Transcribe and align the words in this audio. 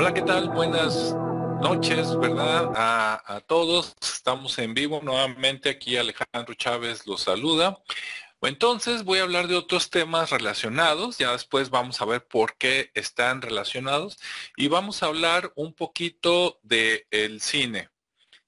Hola, 0.00 0.14
¿qué 0.14 0.22
tal? 0.22 0.48
Buenas 0.48 1.14
noches, 1.60 2.18
¿verdad? 2.18 2.72
A, 2.74 3.42
todos. 3.46 3.94
Estamos 4.00 4.58
en 4.58 4.72
vivo 4.72 5.02
nuevamente. 5.02 5.68
Aquí 5.68 5.98
Alejandro 5.98 6.54
Chávez 6.54 7.06
los 7.06 7.20
saluda. 7.20 7.78
Entonces 8.40 9.04
voy 9.04 9.18
a 9.18 9.24
hablar 9.24 9.46
de 9.46 9.56
otros 9.56 9.90
temas 9.90 10.30
relacionados. 10.30 11.18
Ya 11.18 11.32
después 11.32 11.68
vamos 11.68 12.00
a 12.00 12.06
ver 12.06 12.26
por 12.26 12.56
qué 12.56 12.90
están 12.94 13.42
relacionados. 13.42 14.16
Y 14.56 14.68
vamos 14.68 15.02
a 15.02 15.06
hablar 15.08 15.52
un 15.54 15.74
poquito 15.74 16.60
del 16.62 17.04
el 17.10 17.42
cine. 17.42 17.90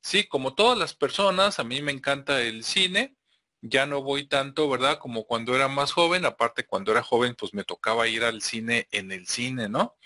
Sí, 0.00 0.24
como 0.24 0.55
todas 0.55 0.78
las 0.78 0.95
personas, 0.95 1.59
a 1.59 1.64
mí 1.64 1.82
me 1.82 1.92
encanta 1.92 2.41
el 2.41 2.64
cine. 2.64 3.14
Ya 3.60 3.84
no 3.84 4.00
voy 4.00 4.27
tanto, 4.27 4.70
¿verdad? 4.70 4.98
Como 4.98 5.27
cuando 5.27 5.55
era 5.55 5.69
más 5.69 5.92
joven. 5.92 6.24
Aparte, 6.24 6.64
cuando 6.64 6.92
era 6.92 7.02
joven, 7.02 7.34
pues 7.34 7.52
me 7.52 7.64
tocaba 7.64 8.09
ir 8.09 8.24
al 8.24 8.41
cine 8.41 8.88
en 8.91 9.12
el 9.12 9.27
cine, 9.27 9.69
¿no? 9.69 9.96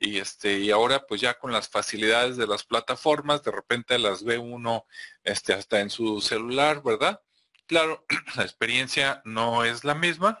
Y 0.00 0.18
este 0.18 0.58
y 0.58 0.70
ahora 0.70 1.06
pues 1.06 1.20
ya 1.20 1.38
con 1.38 1.52
las 1.52 1.68
facilidades 1.68 2.36
de 2.38 2.46
las 2.46 2.64
plataformas 2.64 3.42
de 3.44 3.52
repente 3.52 3.98
las 3.98 4.24
ve 4.24 4.38
uno 4.38 4.86
este 5.22 5.52
hasta 5.52 5.80
en 5.80 5.90
su 5.90 6.22
celular 6.22 6.82
verdad 6.82 7.22
claro 7.66 8.06
la 8.36 8.42
experiencia 8.42 9.22
no 9.24 9.64
es 9.64 9.84
la 9.84 9.94
misma. 9.94 10.40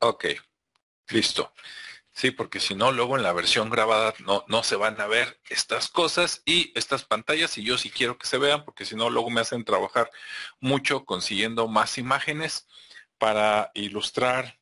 Ok 0.00 0.26
listo. 1.08 1.52
Sí 2.12 2.30
porque 2.30 2.60
si 2.60 2.74
no 2.74 2.92
luego 2.92 3.16
en 3.16 3.22
la 3.22 3.32
versión 3.32 3.70
grabada 3.70 4.14
no 4.20 4.44
no 4.48 4.62
se 4.62 4.76
van 4.76 5.00
a 5.00 5.06
ver 5.06 5.40
estas 5.48 5.88
cosas 5.88 6.42
y 6.44 6.72
estas 6.78 7.04
pantallas 7.04 7.56
y 7.56 7.64
yo 7.64 7.78
sí 7.78 7.90
quiero 7.90 8.18
que 8.18 8.26
se 8.26 8.38
vean 8.38 8.64
porque 8.66 8.84
si 8.84 8.96
no 8.96 9.08
luego 9.10 9.30
me 9.30 9.40
hacen 9.40 9.64
trabajar 9.64 10.10
mucho 10.60 11.06
consiguiendo 11.06 11.68
más 11.68 11.96
imágenes 11.98 12.66
para 13.18 13.70
ilustrar 13.74 14.58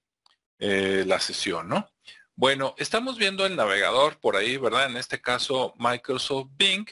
eh, 0.60 1.04
la 1.06 1.18
sesión 1.20 1.68
no 1.68 1.90
bueno, 2.40 2.74
estamos 2.78 3.18
viendo 3.18 3.44
el 3.44 3.54
navegador 3.54 4.18
por 4.18 4.34
ahí, 4.34 4.56
¿verdad? 4.56 4.86
En 4.86 4.96
este 4.96 5.20
caso 5.20 5.74
Microsoft 5.76 6.48
Bing. 6.56 6.86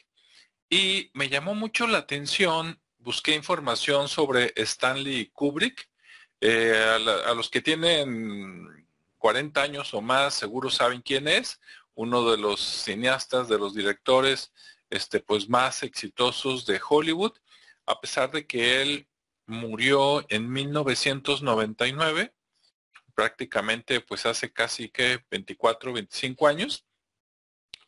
Y 0.69 1.11
me 1.15 1.31
llamó 1.31 1.55
mucho 1.55 1.87
la 1.87 1.97
atención, 1.97 2.79
busqué 2.99 3.35
información 3.35 4.11
sobre 4.11 4.53
Stanley 4.57 5.31
Kubrick. 5.33 5.89
Eh, 6.43 6.75
a, 7.27 7.33
los 7.33 7.49
que 7.49 7.63
tienen 7.63 8.87
40 9.17 9.63
años 9.63 9.95
o 9.95 10.03
más 10.03 10.35
seguro 10.35 10.69
saben 10.69 11.01
quién 11.01 11.27
es, 11.27 11.59
uno 11.95 12.31
de 12.31 12.37
los 12.37 12.61
cineastas, 12.61 13.49
de 13.49 13.57
los 13.57 13.75
directores 13.75 14.53
este, 14.91 15.19
pues 15.19 15.49
más 15.49 15.83
exitosos 15.83 16.67
de 16.67 16.79
Hollywood, 16.87 17.33
a 17.87 17.99
pesar 18.03 18.31
de 18.33 18.47
que 18.47 18.83
él 18.83 19.09
murió 19.47 20.27
en 20.29 20.53
1999 20.53 22.35
prácticamente 23.19 24.01
pues 24.01 24.27
hace 24.27 24.53
casi 24.53 24.91
que 24.91 25.25
24, 25.29 25.93
25 25.93 26.47
años. 26.47 26.87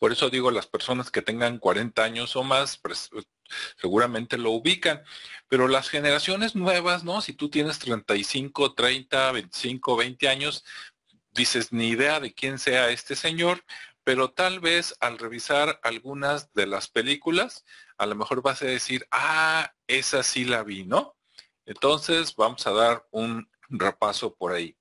Por 0.01 0.11
eso 0.11 0.29
digo, 0.29 0.51
las 0.51 0.67
personas 0.67 1.13
que 1.13 1.23
tengan 1.23 1.59
40 1.59 2.03
años 2.03 2.35
o 2.35 2.43
más, 2.43 2.79
pues, 2.79 3.11
seguramente 3.81 4.39
lo 4.39 4.51
ubican. 4.51 5.05
Pero 5.47 5.69
las 5.69 5.89
generaciones 5.89 6.57
nuevas, 6.57 7.05
¿no? 7.05 7.21
Si 7.21 7.33
tú 7.33 7.49
tienes 7.49 7.79
35, 7.79 8.75
30, 8.75 9.31
25, 9.31 9.97
20 9.97 10.29
años, 10.29 10.65
dices 11.31 11.73
ni 11.73 11.91
idea 11.91 12.19
de 12.19 12.35
quién 12.35 12.59
sea 12.59 12.91
este 12.91 13.15
señor, 13.15 13.63
pero 14.03 14.33
tal 14.33 14.59
vez 14.59 14.97
al 14.99 15.17
revisar 15.17 15.79
algunas 15.85 16.53
de 16.55 16.67
las 16.67 16.89
películas, 16.89 17.65
a 17.99 18.07
lo 18.07 18.17
mejor 18.17 18.43
vas 18.43 18.63
a 18.63 18.67
decir, 18.67 19.07
ah, 19.13 19.73
esa 19.87 20.25
sí 20.25 20.45
la 20.45 20.65
vi, 20.65 20.83
¿no? 20.83 21.17
Entonces 21.67 22.35
vamos 22.35 22.67
a 22.67 22.73
dar 22.73 23.07
un 23.13 23.49
repaso 23.69 24.35
por 24.35 24.55
ahí 24.55 24.77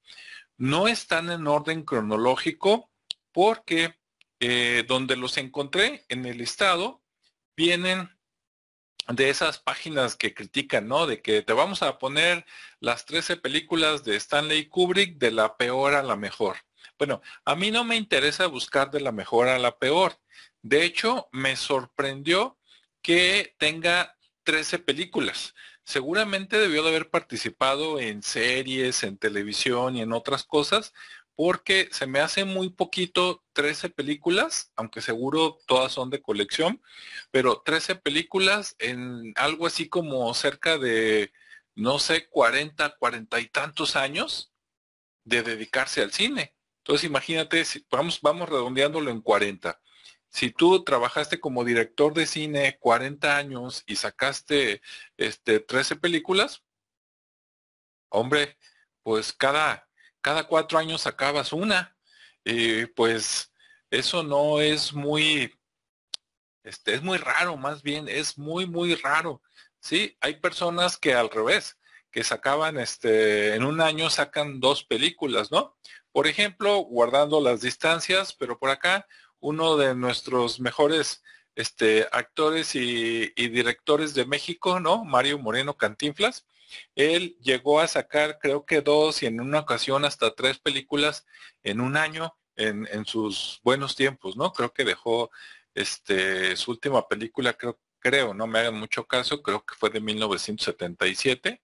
no 0.59 0.87
están 0.87 1.31
en 1.31 1.47
orden 1.47 1.83
cronológico 1.83 2.91
porque 3.31 3.97
eh, 4.41 4.83
donde 4.87 5.15
los 5.15 5.37
encontré 5.37 6.05
en 6.09 6.25
el 6.25 6.37
listado 6.37 7.01
vienen 7.55 8.09
de 9.07 9.29
esas 9.29 9.57
páginas 9.57 10.15
que 10.15 10.33
critican, 10.33 10.87
¿no? 10.87 11.07
De 11.07 11.21
que 11.21 11.41
te 11.41 11.53
vamos 11.53 11.81
a 11.81 11.97
poner 11.97 12.45
las 12.81 13.05
13 13.05 13.37
películas 13.37 14.03
de 14.03 14.17
Stanley 14.17 14.67
Kubrick 14.67 15.17
de 15.17 15.31
la 15.31 15.55
peor 15.55 15.95
a 15.95 16.03
la 16.03 16.17
mejor. 16.17 16.57
Bueno, 16.97 17.21
a 17.45 17.55
mí 17.55 17.71
no 17.71 17.85
me 17.85 17.95
interesa 17.95 18.45
buscar 18.47 18.91
de 18.91 18.99
la 18.99 19.13
mejor 19.13 19.47
a 19.47 19.59
la 19.59 19.79
peor. 19.79 20.19
De 20.61 20.83
hecho, 20.83 21.29
me 21.31 21.55
sorprendió 21.55 22.59
que 23.01 23.55
tenga 23.57 24.17
13 24.43 24.79
películas 24.79 25.55
seguramente 25.89 26.59
debió 26.59 26.83
de 26.83 26.89
haber 26.89 27.09
participado 27.09 27.99
en 27.99 28.21
series, 28.21 29.01
en 29.01 29.17
televisión 29.17 29.95
y 29.95 30.03
en 30.03 30.13
otras 30.13 30.43
cosas, 30.43 30.93
porque 31.33 31.89
se 31.91 32.05
me 32.05 32.19
hace 32.19 32.45
muy 32.45 32.69
poquito 32.69 33.43
13 33.53 33.89
películas, 33.89 34.71
aunque 34.75 35.01
seguro 35.01 35.57
todas 35.65 35.91
son 35.91 36.11
de 36.11 36.21
colección, 36.21 36.79
pero 37.31 37.63
13 37.65 37.95
películas 37.95 38.75
en 38.77 39.33
algo 39.35 39.65
así 39.65 39.89
como 39.89 40.31
cerca 40.35 40.77
de, 40.77 41.31
no 41.73 41.97
sé, 41.97 42.27
40, 42.29 42.95
40 42.99 43.39
y 43.39 43.47
tantos 43.47 43.95
años 43.95 44.53
de 45.23 45.41
dedicarse 45.41 46.03
al 46.03 46.11
cine. 46.11 46.55
Entonces 46.83 47.05
imagínate, 47.09 47.65
si 47.65 47.83
vamos, 47.89 48.21
vamos 48.21 48.47
redondeándolo 48.47 49.09
en 49.09 49.21
40 49.21 49.81
si 50.29 50.51
tú 50.51 50.83
trabajaste 50.83 51.39
como 51.39 51.65
director 51.65 52.13
de 52.13 52.27
cine 52.27 52.77
40 52.79 53.35
años 53.35 53.83
y 53.87 53.95
sacaste 53.95 54.81
este 55.17 55.59
13 55.59 55.95
películas, 55.97 56.63
hombre, 58.09 58.57
pues 59.03 59.33
cada, 59.33 59.87
cada 60.21 60.45
cuatro 60.45 60.77
años 60.77 61.01
sacabas 61.01 61.53
una. 61.53 61.95
Y 62.43 62.85
pues 62.87 63.51
eso 63.89 64.23
no 64.23 64.61
es 64.61 64.93
muy, 64.93 65.53
este, 66.63 66.93
es 66.93 67.01
muy 67.01 67.17
raro, 67.17 67.57
más 67.57 67.81
bien, 67.81 68.07
es 68.07 68.37
muy, 68.37 68.65
muy 68.65 68.95
raro. 68.95 69.41
Sí, 69.79 70.17
hay 70.21 70.35
personas 70.35 70.97
que 70.97 71.13
al 71.13 71.29
revés, 71.29 71.77
que 72.11 72.23
sacaban, 72.23 72.77
este, 72.79 73.55
en 73.55 73.63
un 73.63 73.81
año 73.81 74.09
sacan 74.09 74.59
dos 74.59 74.83
películas, 74.83 75.51
¿no? 75.51 75.77
Por 76.11 76.27
ejemplo, 76.27 76.77
guardando 76.79 77.41
las 77.41 77.61
distancias, 77.61 78.33
pero 78.33 78.57
por 78.59 78.69
acá 78.69 79.07
uno 79.39 79.77
de 79.77 79.95
nuestros 79.95 80.59
mejores 80.59 81.23
este, 81.55 82.07
actores 82.11 82.75
y, 82.75 83.31
directores 83.35 84.13
de 84.13 84.25
México, 84.25 84.79
¿no? 84.79 85.03
Mario 85.03 85.39
Moreno 85.39 85.75
Cantinflas. 85.77 86.45
Él 86.95 87.37
llegó 87.41 87.79
a 87.79 87.87
sacar 87.87 88.37
creo 88.39 88.65
que 88.65 88.81
dos 88.81 89.23
y 89.23 89.25
en 89.25 89.41
una 89.41 89.59
ocasión 89.59 90.05
hasta 90.05 90.35
tres 90.35 90.59
películas 90.59 91.25
en 91.63 91.81
un 91.81 91.97
año 91.97 92.35
en, 92.55 92.87
en 92.91 93.05
sus 93.05 93.59
buenos 93.63 93.95
tiempos, 93.95 94.37
¿no? 94.37 94.53
Creo 94.53 94.71
que 94.73 94.85
dejó 94.85 95.31
este, 95.73 96.55
su 96.55 96.71
última 96.71 97.07
película, 97.07 97.53
creo, 97.53 97.79
creo, 97.99 98.33
no 98.33 98.47
me 98.47 98.59
hagan 98.59 98.75
mucho 98.75 99.05
caso, 99.05 99.41
creo 99.41 99.65
que 99.65 99.75
fue 99.75 99.89
de 99.89 100.01
1977 100.01 101.61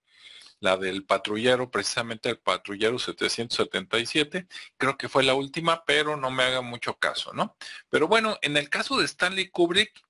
la 0.59 0.77
del 0.77 1.05
patrullero, 1.05 1.69
precisamente 1.69 2.29
el 2.29 2.39
patrullero 2.39 2.97
777, 2.97 4.47
creo 4.77 4.97
que 4.97 5.09
fue 5.09 5.23
la 5.23 5.33
última, 5.33 5.83
pero 5.85 6.17
no 6.17 6.31
me 6.31 6.43
haga 6.43 6.61
mucho 6.61 6.97
caso, 6.97 7.33
¿no? 7.33 7.55
Pero 7.89 8.07
bueno, 8.07 8.37
en 8.41 8.57
el 8.57 8.69
caso 8.69 8.97
de 8.97 9.05
Stanley 9.05 9.49
Kubrick, 9.49 10.01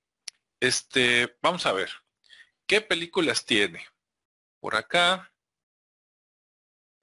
este, 0.59 1.37
vamos 1.41 1.65
a 1.65 1.73
ver, 1.73 1.89
¿qué 2.65 2.81
películas 2.81 3.45
tiene? 3.45 3.85
Por 4.59 4.75
acá 4.75 5.31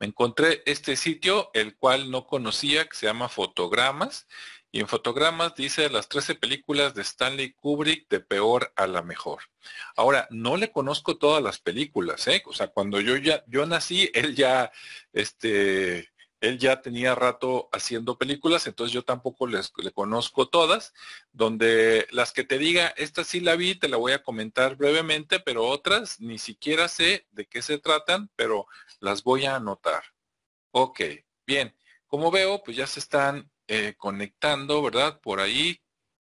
me 0.01 0.09
encontré 0.09 0.63
este 0.67 0.97
sitio, 0.97 1.51
el 1.55 1.77
cual 1.77 2.11
no 2.11 2.27
conocía, 2.27 2.89
que 2.89 2.97
se 2.97 3.07
llama 3.07 3.29
Fotogramas, 3.29 4.27
y 4.73 4.81
en 4.81 4.89
fotogramas 4.89 5.55
dice 5.55 5.91
las 5.91 6.09
13 6.09 6.35
películas 6.37 6.95
de 6.95 7.03
Stanley 7.03 7.53
Kubrick 7.53 8.09
de 8.09 8.21
peor 8.21 8.73
a 8.75 8.87
la 8.87 9.03
mejor. 9.03 9.43
Ahora, 9.97 10.27
no 10.31 10.57
le 10.57 10.73
conozco 10.73 11.19
todas 11.19 11.43
las 11.43 11.59
películas, 11.59 12.27
¿eh? 12.27 12.43
O 12.47 12.55
sea, 12.55 12.69
cuando 12.69 12.99
yo 12.99 13.17
ya, 13.19 13.45
yo 13.47 13.67
nací, 13.67 14.11
él 14.15 14.35
ya, 14.35 14.73
este, 15.13 16.11
él 16.41 16.59
ya 16.59 16.81
tenía 16.81 17.15
rato 17.15 17.69
haciendo 17.71 18.17
películas, 18.17 18.67
entonces 18.67 18.95
yo 18.95 19.05
tampoco 19.05 19.47
les, 19.47 19.71
le 19.77 19.93
conozco 19.93 20.49
todas, 20.49 20.95
donde 21.33 22.07
las 22.11 22.33
que 22.33 22.43
te 22.43 22.57
diga, 22.57 22.89
esta 22.97 23.25
sí 23.25 23.41
la 23.41 23.57
vi, 23.57 23.75
te 23.75 23.89
la 23.89 23.99
voy 23.99 24.13
a 24.13 24.23
comentar 24.23 24.77
brevemente, 24.77 25.39
pero 25.39 25.67
otras 25.67 26.19
ni 26.19 26.39
siquiera 26.39 26.89
sé 26.89 27.27
de 27.31 27.47
qué 27.47 27.61
se 27.61 27.77
tratan, 27.77 28.31
pero 28.37 28.67
las 29.01 29.23
voy 29.23 29.45
a 29.45 29.57
anotar. 29.57 30.03
Ok, 30.71 31.01
bien. 31.47 31.77
Como 32.07 32.31
veo, 32.31 32.63
pues 32.63 32.77
ya 32.77 32.87
se 32.87 33.01
están 33.01 33.51
eh, 33.75 33.95
conectando, 33.97 34.83
¿verdad? 34.83 35.19
Por 35.23 35.41
ahí. 35.41 35.81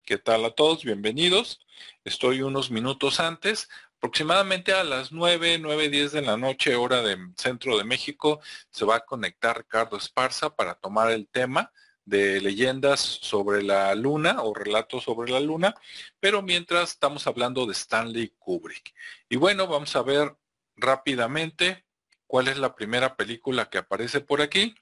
¿Qué 0.05 0.17
tal 0.17 0.45
a 0.45 0.51
todos? 0.51 0.85
Bienvenidos. 0.85 1.59
Estoy 2.05 2.41
unos 2.41 2.71
minutos 2.71 3.19
antes. 3.19 3.67
Aproximadamente 3.97 4.71
a 4.71 4.85
las 4.85 5.11
9, 5.11 5.59
9, 5.59 5.89
10 5.89 6.13
de 6.13 6.21
la 6.21 6.37
noche, 6.37 6.75
hora 6.75 7.01
del 7.01 7.33
centro 7.35 7.77
de 7.77 7.83
México, 7.83 8.39
se 8.69 8.85
va 8.85 8.95
a 8.95 9.05
conectar 9.05 9.57
Ricardo 9.57 9.97
Esparza 9.97 10.55
para 10.55 10.75
tomar 10.75 11.11
el 11.11 11.27
tema 11.27 11.73
de 12.05 12.39
leyendas 12.39 13.01
sobre 13.01 13.61
la 13.61 13.93
luna 13.93 14.41
o 14.41 14.53
relatos 14.53 15.03
sobre 15.03 15.29
la 15.29 15.41
luna, 15.41 15.75
pero 16.21 16.41
mientras 16.41 16.91
estamos 16.91 17.27
hablando 17.27 17.65
de 17.65 17.73
Stanley 17.73 18.35
Kubrick. 18.39 18.93
Y 19.27 19.35
bueno, 19.35 19.67
vamos 19.67 19.93
a 19.97 20.01
ver 20.01 20.33
rápidamente 20.77 21.83
cuál 22.25 22.47
es 22.47 22.57
la 22.57 22.73
primera 22.73 23.17
película 23.17 23.69
que 23.69 23.79
aparece 23.79 24.21
por 24.21 24.41
aquí. 24.41 24.75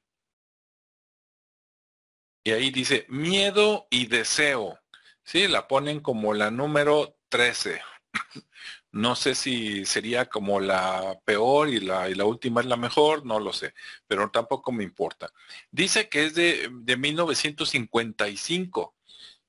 Y 2.43 2.51
ahí 2.51 2.71
dice 2.71 3.05
miedo 3.09 3.87
y 3.89 4.07
deseo. 4.07 4.79
Sí, 5.23 5.47
la 5.47 5.67
ponen 5.67 5.99
como 5.99 6.33
la 6.33 6.51
número 6.51 7.17
13. 7.29 7.81
No 8.93 9.15
sé 9.15 9.35
si 9.35 9.85
sería 9.85 10.25
como 10.25 10.59
la 10.59 11.17
peor 11.23 11.69
y 11.69 11.79
la, 11.79 12.09
y 12.09 12.13
la 12.13 12.25
última 12.25 12.59
es 12.59 12.67
la 12.67 12.75
mejor, 12.75 13.25
no 13.25 13.39
lo 13.39 13.53
sé, 13.53 13.73
pero 14.05 14.29
tampoco 14.31 14.73
me 14.73 14.83
importa. 14.83 15.31
Dice 15.71 16.09
que 16.09 16.25
es 16.25 16.35
de, 16.35 16.69
de 16.69 16.97
1955. 16.97 18.95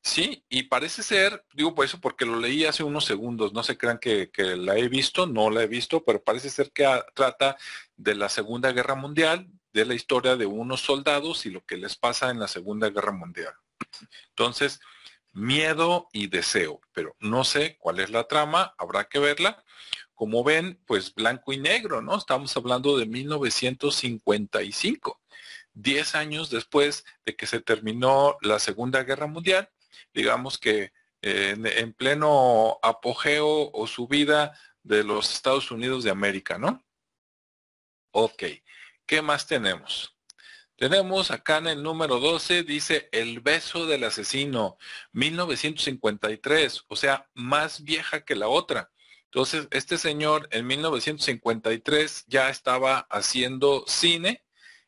Sí, 0.01 0.45
y 0.49 0.65
parece 0.65 1.03
ser, 1.03 1.45
digo 1.55 1.75
por 1.75 1.85
eso 1.85 2.01
porque 2.01 2.25
lo 2.25 2.39
leí 2.39 2.65
hace 2.65 2.83
unos 2.85 3.05
segundos, 3.05 3.53
no 3.53 3.63
se 3.63 3.79
crean 3.79 3.99
que, 3.99 4.31
que 4.31 4.57
la 4.57 4.77
he 4.77 4.89
visto, 4.89 5.27
no 5.27 5.49
la 5.51 5.63
he 5.63 5.69
visto, 5.69 6.05
pero 6.05 6.23
parece 6.23 6.51
ser 6.51 6.73
que 6.73 6.85
trata 7.15 7.57
de 7.97 8.15
la 8.17 8.29
Segunda 8.29 8.73
Guerra 8.73 8.97
Mundial, 8.97 9.49
de 9.73 9.85
la 9.85 9.95
historia 9.95 10.37
de 10.37 10.47
unos 10.47 10.81
soldados 10.81 11.47
y 11.47 11.51
lo 11.51 11.65
que 11.65 11.77
les 11.77 11.97
pasa 11.97 12.31
en 12.31 12.39
la 12.39 12.49
Segunda 12.49 12.91
Guerra 12.91 13.13
Mundial. 13.13 13.55
Entonces, 14.29 14.81
miedo 15.33 16.09
y 16.13 16.27
deseo, 16.27 16.81
pero 16.93 17.17
no 17.21 17.45
sé 17.45 17.77
cuál 17.79 18.01
es 18.01 18.11
la 18.11 18.25
trama, 18.25 18.75
habrá 18.79 19.05
que 19.05 19.19
verla. 19.19 19.65
Como 20.15 20.45
ven, 20.45 20.81
pues 20.87 21.15
blanco 21.15 21.53
y 21.53 21.59
negro, 21.59 22.03
¿no? 22.03 22.17
Estamos 22.17 22.57
hablando 22.57 22.97
de 22.97 23.07
1955, 23.07 25.21
diez 25.73 26.15
años 26.15 26.51
después 26.51 27.05
de 27.25 27.35
que 27.35 27.47
se 27.47 27.61
terminó 27.61 28.37
la 28.41 28.59
Segunda 28.59 29.03
Guerra 29.03 29.27
Mundial 29.27 29.71
digamos 30.15 30.59
que 30.59 30.93
eh, 31.23 31.57
en, 31.57 31.93
pleno 31.93 32.79
apogeo 32.83 33.71
o 33.73 33.87
subida 33.87 34.59
de 34.83 35.05
los 35.05 35.33
Estados 35.33 35.71
Unidos 35.71 36.05
de 36.05 36.11
América, 36.11 36.59
¿no? 36.59 36.85
Ok, 38.11 38.43
¿qué 39.07 39.23
más 39.23 39.47
tenemos? 39.47 40.17
Tenemos 40.77 41.31
acá 41.31 41.59
en 41.59 41.69
el 41.69 41.83
número 41.83 42.19
12, 42.19 42.65
dice 42.65 43.09
El 43.13 43.41
beso 43.41 43.87
del 43.87 44.05
asesino, 44.05 44.79
1953, 45.13 46.85
o 46.89 46.97
sea, 46.97 47.29
más 47.35 47.85
vieja 47.85 48.25
que 48.25 48.35
la 48.35 48.49
otra. 48.49 48.91
Entonces, 49.27 49.69
este 49.71 49.97
señor 49.97 50.49
en 50.51 50.67
1953 50.67 52.25
ya 52.27 52.51
estaba 52.51 53.07
haciendo 53.11 53.85
cine 53.87 54.45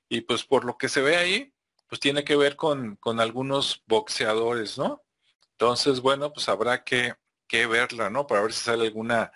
y 0.08 0.22
pues 0.22 0.44
por 0.44 0.64
lo 0.64 0.76
que 0.76 0.88
se 0.88 1.00
ve 1.00 1.17
ahí, 1.17 1.55
pues 1.87 2.00
tiene 2.00 2.25
que 2.25 2.37
ver 2.37 2.56
con, 2.56 2.96
con 2.96 3.20
algunos 3.20 3.82
boxeadores, 3.87 4.76
¿no? 4.76 5.05
Entonces, 5.52 6.00
bueno, 6.00 6.32
pues 6.32 6.49
habrá 6.49 6.82
que, 6.84 7.14
verla, 7.49 8.10
¿no? 8.10 8.26
Para 8.26 8.43
ver 8.43 8.52
si 8.52 8.64
sale 8.64 8.87
alguna 8.87 9.31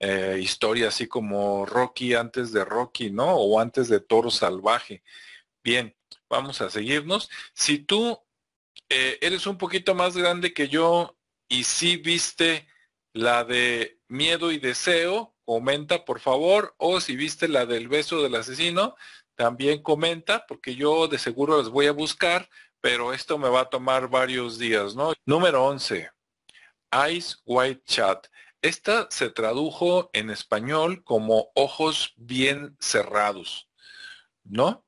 eh, 0.00 0.38
historia 0.40 0.88
así 0.88 1.06
como 1.06 1.66
Rocky 1.66 2.14
antes 2.14 2.52
de 2.52 2.64
Rocky, 2.64 3.10
¿no? 3.10 3.34
O 3.36 3.60
antes 3.60 3.88
de 3.88 4.00
Toro 4.00 4.30
Salvaje. 4.30 5.02
Bien, 5.62 5.96
vamos 6.28 6.60
a 6.60 6.70
seguirnos. 6.70 7.30
Si 7.54 7.78
tú 7.78 8.20
eh, 8.88 9.18
eres 9.20 9.46
un 9.46 9.58
poquito 9.58 9.94
más 9.94 10.16
grande 10.16 10.52
que 10.52 10.68
yo 10.68 11.16
y 11.48 11.64
si 11.64 11.96
viste 11.96 12.66
la 13.12 13.44
de 13.44 14.00
Miedo 14.08 14.52
y 14.52 14.58
Deseo, 14.58 15.34
comenta 15.44 16.04
por 16.04 16.20
favor. 16.20 16.74
O 16.78 17.00
si 17.00 17.16
viste 17.16 17.48
la 17.48 17.66
del 17.66 17.88
beso 17.88 18.22
del 18.22 18.34
asesino, 18.36 18.94
también 19.34 19.82
comenta, 19.82 20.46
porque 20.46 20.74
yo 20.74 21.08
de 21.08 21.18
seguro 21.18 21.58
las 21.58 21.68
voy 21.68 21.86
a 21.86 21.92
buscar 21.92 22.48
pero 22.80 23.12
esto 23.12 23.38
me 23.38 23.48
va 23.48 23.62
a 23.62 23.70
tomar 23.70 24.08
varios 24.08 24.58
días, 24.58 24.94
¿no? 24.94 25.12
Número 25.24 25.64
11. 25.64 26.10
Eyes 26.92 27.42
White 27.44 27.82
Chat. 27.84 28.26
Esta 28.60 29.06
se 29.10 29.30
tradujo 29.30 30.10
en 30.12 30.30
español 30.30 31.04
como 31.04 31.50
ojos 31.54 32.14
bien 32.16 32.76
cerrados, 32.80 33.68
¿no? 34.42 34.84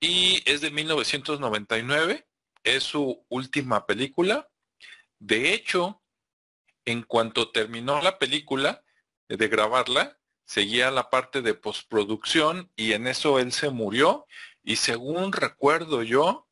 Y 0.00 0.42
es 0.50 0.60
de 0.60 0.72
1999, 0.72 2.26
es 2.64 2.82
su 2.82 3.24
última 3.28 3.86
película. 3.86 4.50
De 5.20 5.54
hecho, 5.54 6.02
en 6.84 7.02
cuanto 7.02 7.52
terminó 7.52 8.02
la 8.02 8.18
película, 8.18 8.82
de 9.28 9.48
grabarla, 9.48 10.18
seguía 10.44 10.90
la 10.90 11.08
parte 11.08 11.40
de 11.40 11.54
postproducción 11.54 12.70
y 12.76 12.92
en 12.92 13.06
eso 13.06 13.38
él 13.38 13.52
se 13.52 13.70
murió. 13.70 14.26
Y 14.62 14.76
según 14.76 15.32
recuerdo 15.32 16.02
yo, 16.02 16.48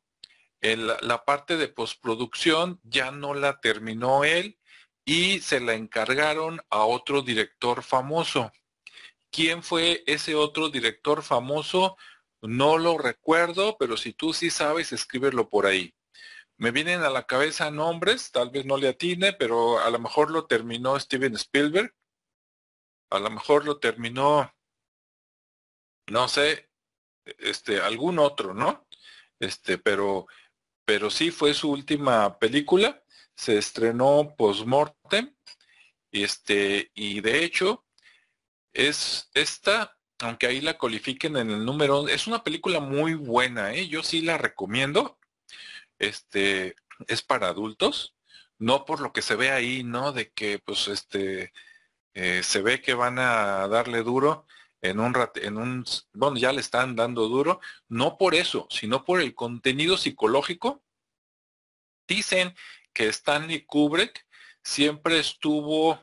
la 0.61 1.25
parte 1.25 1.57
de 1.57 1.67
postproducción 1.67 2.79
ya 2.83 3.11
no 3.11 3.33
la 3.33 3.59
terminó 3.59 4.23
él 4.23 4.57
y 5.05 5.39
se 5.39 5.59
la 5.59 5.73
encargaron 5.73 6.61
a 6.69 6.85
otro 6.85 7.21
director 7.21 7.83
famoso. 7.83 8.51
¿Quién 9.31 9.63
fue 9.63 10.03
ese 10.07 10.35
otro 10.35 10.69
director 10.69 11.23
famoso? 11.23 11.97
No 12.41 12.77
lo 12.77 12.97
recuerdo, 12.97 13.77
pero 13.77 13.97
si 13.97 14.13
tú 14.13 14.33
sí 14.33 14.49
sabes, 14.49 14.91
escríbelo 14.91 15.49
por 15.49 15.65
ahí. 15.65 15.93
Me 16.57 16.71
vienen 16.71 17.01
a 17.01 17.09
la 17.09 17.25
cabeza 17.25 17.71
nombres, 17.71 18.31
tal 18.31 18.51
vez 18.51 18.65
no 18.65 18.77
le 18.77 18.89
atine, 18.89 19.33
pero 19.33 19.79
a 19.79 19.89
lo 19.89 19.99
mejor 19.99 20.31
lo 20.31 20.45
terminó 20.45 20.99
Steven 20.99 21.33
Spielberg. 21.35 21.93
A 23.09 23.19
lo 23.19 23.29
mejor 23.29 23.65
lo 23.65 23.79
terminó, 23.79 24.53
no 26.07 26.27
sé, 26.27 26.69
este, 27.39 27.79
algún 27.79 28.19
otro, 28.19 28.53
¿no? 28.53 28.87
Este, 29.39 29.77
pero 29.77 30.27
pero 30.85 31.09
sí 31.09 31.31
fue 31.31 31.53
su 31.53 31.71
última 31.71 32.37
película, 32.39 33.02
se 33.35 33.57
estrenó 33.57 34.35
post-mortem, 34.37 35.33
este, 36.11 36.91
y 36.93 37.21
de 37.21 37.43
hecho, 37.43 37.85
es 38.73 39.29
esta, 39.33 39.97
aunque 40.19 40.47
ahí 40.47 40.61
la 40.61 40.77
califiquen 40.77 41.37
en 41.37 41.49
el 41.51 41.65
número, 41.65 42.07
es 42.07 42.27
una 42.27 42.43
película 42.43 42.79
muy 42.79 43.15
buena, 43.15 43.73
¿eh? 43.73 43.87
yo 43.87 44.03
sí 44.03 44.21
la 44.21 44.37
recomiendo, 44.37 45.19
este, 45.99 46.75
es 47.07 47.21
para 47.21 47.47
adultos, 47.47 48.15
no 48.59 48.85
por 48.85 49.01
lo 49.01 49.13
que 49.13 49.21
se 49.21 49.35
ve 49.35 49.51
ahí, 49.51 49.83
¿no? 49.83 50.11
De 50.11 50.31
que, 50.31 50.59
pues, 50.59 50.87
este, 50.87 51.53
eh, 52.13 52.43
se 52.43 52.61
ve 52.61 52.81
que 52.81 52.93
van 52.93 53.19
a 53.19 53.67
darle 53.67 54.03
duro, 54.03 54.45
en 54.83 54.99
un, 54.99 55.15
en 55.35 55.57
un, 55.57 55.85
bueno, 56.13 56.37
ya 56.37 56.51
le 56.51 56.59
están 56.59 56.95
dando 56.95 57.27
duro, 57.29 57.61
no 57.87 58.17
por 58.17 58.35
eso, 58.35 58.67
sino 58.69 59.05
por 59.05 59.21
el 59.21 59.33
contenido 59.33 59.97
psicológico. 59.97 60.83
Dicen 62.05 62.53
que 62.93 63.07
Stanley 63.07 63.65
Kubrick 63.65 64.25
siempre 64.63 65.19
estuvo 65.19 65.99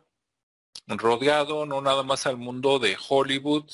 rodeado 0.86 1.66
no 1.66 1.80
nada 1.80 2.02
más 2.02 2.26
al 2.26 2.36
mundo 2.36 2.78
de 2.78 2.96
Hollywood 3.08 3.70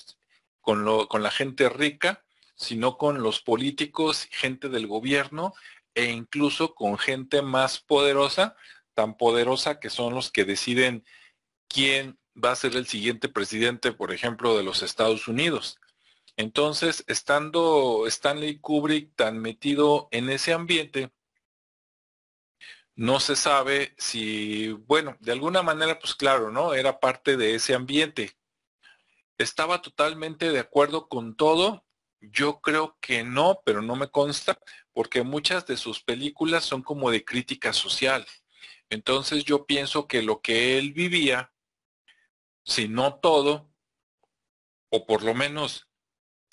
con, 0.61 0.85
lo, 0.85 1.09
con 1.09 1.23
la 1.23 1.31
gente 1.31 1.69
rica, 1.69 2.25
sino 2.55 2.99
con 2.99 3.23
los 3.23 3.41
políticos, 3.41 4.29
gente 4.31 4.69
del 4.69 4.87
gobierno 4.87 5.55
e 5.95 6.11
incluso 6.11 6.75
con 6.75 6.99
gente 6.99 7.43
más 7.43 7.81
poderosa, 7.81 8.57
tan 8.95 9.17
poderosa 9.17 9.81
que 9.81 9.91
son 9.91 10.15
los 10.15 10.31
que 10.31 10.45
deciden 10.45 11.05
quién 11.69 12.19
va 12.43 12.53
a 12.53 12.57
ser 12.57 12.77
el 12.77 12.87
siguiente 12.87 13.29
presidente, 13.29 13.93
por 13.93 14.13
ejemplo, 14.13 14.57
de 14.57 14.63
los 14.63 14.83
Estados 14.83 15.27
Unidos. 15.27 15.79
Entonces, 16.37 17.03
estando 17.07 18.07
Stanley 18.07 18.59
Kubrick 18.59 19.15
tan 19.17 19.39
metido 19.39 20.09
en 20.11 20.29
ese 20.29 20.53
ambiente, 20.53 21.11
no 22.97 23.21
se 23.21 23.37
sabe 23.37 23.95
si, 23.99 24.73
bueno, 24.73 25.17
de 25.21 25.33
alguna 25.33 25.63
manera, 25.63 25.99
pues 25.99 26.15
claro, 26.15 26.51
¿no? 26.51 26.75
Era 26.75 26.99
parte 26.99 27.37
de 27.37 27.55
ese 27.55 27.75
ambiente. 27.75 28.37
¿Estaba 29.39 29.83
totalmente 29.83 30.51
de 30.51 30.59
acuerdo 30.59 31.09
con 31.09 31.37
todo? 31.37 31.85
Yo 32.21 32.61
creo 32.61 32.97
que 33.01 33.23
no, 33.23 33.61
pero 33.65 33.83
no 33.83 33.95
me 33.97 34.09
consta, 34.09 34.59
porque 34.93 35.23
muchas 35.23 35.67
de 35.67 35.77
sus 35.77 36.03
películas 36.03 36.65
son 36.65 36.83
como 36.83 37.11
de 37.11 37.25
crítica 37.25 37.73
social. 37.75 38.27
Entonces 38.89 39.45
yo 39.45 39.67
pienso 39.67 40.09
que 40.09 40.23
lo 40.23 40.41
que 40.41 40.79
él 40.79 40.93
vivía 40.93 41.53
si 42.67 42.89
no 42.89 43.21
todo, 43.21 43.71
o 44.91 45.07
por 45.07 45.23
lo 45.23 45.35
menos 45.35 45.86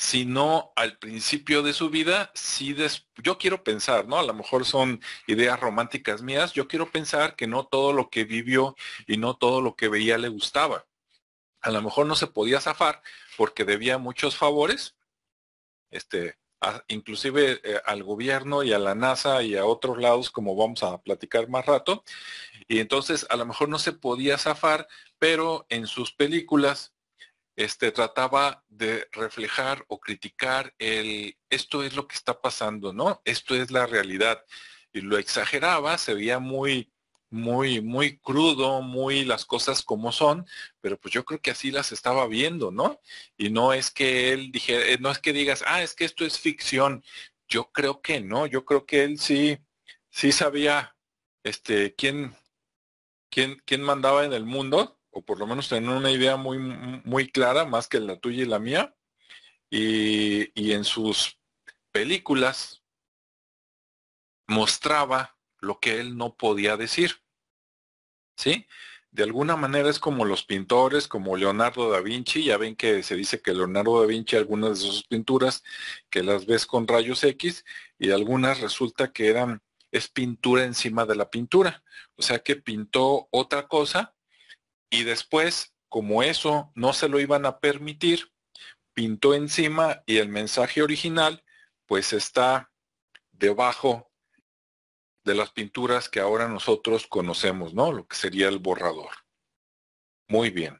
si 0.03 0.25
no 0.25 0.73
al 0.75 0.97
principio 0.97 1.63
de 1.63 1.71
su 1.71 1.89
vida, 1.89 2.29
si 2.35 2.75
yo 3.23 3.37
quiero 3.37 3.63
pensar, 3.63 4.05
¿no? 4.05 4.19
A 4.19 4.23
lo 4.23 4.33
mejor 4.33 4.65
son 4.65 5.01
ideas 5.27 5.57
románticas 5.57 6.21
mías, 6.21 6.51
yo 6.51 6.67
quiero 6.67 6.91
pensar 6.91 7.37
que 7.37 7.47
no 7.47 7.67
todo 7.67 7.93
lo 7.93 8.09
que 8.09 8.25
vivió 8.25 8.75
y 9.07 9.15
no 9.15 9.37
todo 9.37 9.61
lo 9.61 9.77
que 9.77 9.87
veía 9.87 10.17
le 10.17 10.27
gustaba. 10.27 10.85
A 11.61 11.71
lo 11.71 11.81
mejor 11.81 12.05
no 12.05 12.15
se 12.15 12.27
podía 12.27 12.59
zafar 12.59 13.01
porque 13.37 13.63
debía 13.63 13.97
muchos 13.97 14.35
favores, 14.35 14.97
este, 15.89 16.37
inclusive 16.89 17.61
eh, 17.63 17.79
al 17.85 18.03
gobierno 18.03 18.61
y 18.63 18.73
a 18.73 18.79
la 18.79 18.95
NASA 18.95 19.41
y 19.41 19.55
a 19.55 19.63
otros 19.63 19.99
lados, 19.99 20.31
como 20.31 20.53
vamos 20.57 20.83
a 20.83 21.01
platicar 21.01 21.47
más 21.47 21.65
rato. 21.65 22.03
Y 22.67 22.79
entonces 22.79 23.25
a 23.29 23.37
lo 23.37 23.45
mejor 23.45 23.69
no 23.69 23.79
se 23.79 23.93
podía 23.93 24.37
zafar, 24.37 24.85
pero 25.17 25.65
en 25.69 25.87
sus 25.87 26.11
películas 26.11 26.92
este, 27.55 27.91
trataba 27.91 28.63
de 28.69 29.07
reflejar 29.11 29.85
o 29.87 29.99
criticar 29.99 30.73
el, 30.79 31.37
esto 31.49 31.83
es 31.83 31.95
lo 31.95 32.07
que 32.07 32.15
está 32.15 32.41
pasando, 32.41 32.93
¿no? 32.93 33.21
Esto 33.25 33.55
es 33.55 33.71
la 33.71 33.85
realidad. 33.85 34.43
Y 34.91 35.01
lo 35.01 35.17
exageraba, 35.17 35.97
se 35.97 36.13
veía 36.13 36.39
muy, 36.39 36.91
muy, 37.33 37.81
muy 37.81 38.19
crudo, 38.19 38.81
muy 38.81 39.25
las 39.25 39.45
cosas 39.45 39.81
como 39.81 40.11
son, 40.11 40.45
pero 40.81 40.99
pues 40.99 41.13
yo 41.13 41.25
creo 41.25 41.41
que 41.41 41.51
así 41.51 41.71
las 41.71 41.91
estaba 41.91 42.27
viendo, 42.27 42.71
¿no? 42.71 42.99
Y 43.37 43.49
no 43.49 43.73
es 43.73 43.89
que 43.91 44.33
él 44.33 44.51
dijera, 44.51 44.85
eh, 44.85 44.97
no 44.99 45.09
es 45.11 45.19
que 45.19 45.33
digas, 45.33 45.63
ah, 45.67 45.81
es 45.81 45.95
que 45.95 46.05
esto 46.05 46.25
es 46.25 46.39
ficción. 46.39 47.03
Yo 47.47 47.71
creo 47.71 48.01
que 48.01 48.21
no, 48.21 48.45
yo 48.45 48.65
creo 48.65 48.85
que 48.85 49.03
él 49.03 49.19
sí, 49.19 49.57
sí 50.11 50.31
sabía, 50.31 50.95
este, 51.43 51.95
quién, 51.95 52.35
quién, 53.31 53.61
quién 53.65 53.81
mandaba 53.81 54.25
en 54.25 54.33
el 54.33 54.45
mundo, 54.45 54.99
o 55.13 55.21
por 55.21 55.39
lo 55.39 55.47
menos 55.47 55.69
tener 55.69 55.89
una 55.89 56.11
idea 56.11 56.37
muy, 56.37 56.57
muy 56.57 57.29
clara, 57.29 57.65
más 57.65 57.87
que 57.87 57.99
la 57.99 58.19
tuya 58.19 58.43
y 58.43 58.47
la 58.47 58.59
mía. 58.59 58.95
Y, 59.69 60.51
y 60.59 60.73
en 60.73 60.83
sus 60.83 61.39
películas 61.91 62.83
mostraba 64.47 65.37
lo 65.59 65.79
que 65.79 65.99
él 65.99 66.17
no 66.17 66.35
podía 66.35 66.77
decir. 66.77 67.21
¿Sí? 68.35 68.67
De 69.11 69.23
alguna 69.23 69.55
manera 69.55 69.89
es 69.89 69.99
como 69.99 70.25
los 70.25 70.43
pintores, 70.43 71.07
como 71.07 71.37
Leonardo 71.37 71.91
da 71.91 72.01
Vinci, 72.01 72.45
ya 72.45 72.57
ven 72.57 72.75
que 72.75 73.03
se 73.03 73.15
dice 73.15 73.41
que 73.41 73.53
Leonardo 73.53 74.01
da 74.01 74.07
Vinci 74.07 74.35
algunas 74.35 74.79
de 74.79 74.87
sus 74.87 75.03
pinturas 75.03 75.63
que 76.09 76.23
las 76.23 76.47
ves 76.47 76.65
con 76.65 76.87
rayos 76.87 77.23
X 77.23 77.63
y 77.99 78.09
algunas 78.09 78.59
resulta 78.59 79.13
que 79.13 79.27
eran 79.27 79.61
es 79.91 80.07
pintura 80.07 80.63
encima 80.63 81.05
de 81.05 81.15
la 81.15 81.29
pintura. 81.29 81.83
O 82.15 82.23
sea 82.23 82.39
que 82.39 82.55
pintó 82.55 83.27
otra 83.29 83.67
cosa 83.67 84.12
y 84.93 85.03
después, 85.03 85.73
como 85.89 86.21
eso 86.21 86.71
no 86.75 86.93
se 86.93 87.09
lo 87.09 87.19
iban 87.19 87.47
a 87.47 87.59
permitir, 87.59 88.31
pintó 88.93 89.33
encima 89.33 90.03
y 90.05 90.17
el 90.17 90.29
mensaje 90.29 90.83
original 90.83 91.43
pues 91.87 92.13
está 92.13 92.71
debajo 93.31 94.11
de 95.23 95.33
las 95.33 95.49
pinturas 95.49 96.09
que 96.09 96.19
ahora 96.19 96.47
nosotros 96.47 97.07
conocemos, 97.07 97.73
¿no? 97.73 97.91
Lo 97.91 98.07
que 98.07 98.15
sería 98.15 98.47
el 98.49 98.59
borrador. 98.59 99.09
Muy 100.27 100.51
bien. 100.51 100.79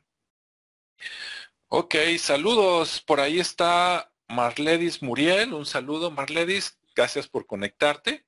Ok, 1.70 1.96
saludos. 2.20 3.02
Por 3.02 3.20
ahí 3.20 3.40
está 3.40 4.14
Marledis 4.28 5.02
Muriel. 5.02 5.54
Un 5.54 5.66
saludo, 5.66 6.12
Marledis. 6.12 6.78
Gracias 6.96 7.28
por 7.28 7.48
conectarte. 7.48 8.28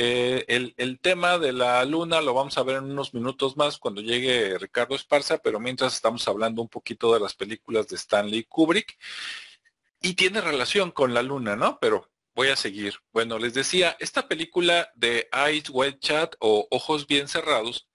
Eh, 0.00 0.44
el, 0.76 1.00
tema 1.00 1.38
de 1.38 1.52
la 1.52 1.84
luna 1.84 2.20
lo 2.20 2.32
vamos 2.32 2.56
a 2.56 2.62
ver 2.62 2.76
en 2.76 2.84
unos 2.84 3.14
minutos 3.14 3.56
más 3.56 3.78
cuando 3.78 4.00
llegue 4.00 4.56
Ricardo 4.56 4.94
Esparza, 4.94 5.38
pero 5.38 5.58
mientras 5.58 5.94
estamos 5.94 6.28
hablando 6.28 6.62
un 6.62 6.68
poquito 6.68 7.12
de 7.12 7.18
las 7.18 7.34
películas 7.34 7.88
de 7.88 7.96
Stanley 7.96 8.44
Kubrick 8.44 8.96
y 10.00 10.14
tiene 10.14 10.40
relación 10.40 10.92
con 10.92 11.14
la 11.14 11.22
luna, 11.22 11.56
¿no? 11.56 11.80
Pero 11.80 12.08
voy 12.36 12.48
a 12.48 12.56
seguir. 12.56 12.94
Bueno, 13.12 13.40
les 13.40 13.54
decía, 13.54 13.96
esta 13.98 14.28
película 14.28 14.88
de 14.94 15.28
Eyes 15.32 15.68
Wide 15.70 15.98
Chat 15.98 16.36
o 16.38 16.68
Ojos 16.70 17.08
Bien 17.08 17.26
Cerrados 17.26 17.88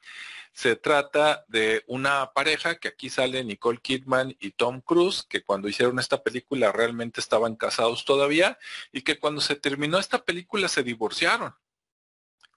se 0.51 0.75
trata 0.75 1.45
de 1.47 1.83
una 1.87 2.33
pareja 2.33 2.75
que 2.79 2.89
aquí 2.89 3.09
sale 3.09 3.45
Nicole 3.45 3.79
Kidman 3.81 4.35
y 4.41 4.51
Tom 4.51 4.81
Cruise, 4.81 5.23
que 5.23 5.43
cuando 5.43 5.69
hicieron 5.69 5.99
esta 5.99 6.21
película 6.21 6.73
realmente 6.73 7.21
estaban 7.21 7.55
casados 7.55 8.03
todavía 8.03 8.59
y 8.91 9.03
que 9.03 9.19
cuando 9.19 9.39
se 9.39 9.55
terminó 9.55 9.99
esta 9.99 10.25
película 10.25 10.67
se 10.67 10.83
divorciaron. 10.83 11.55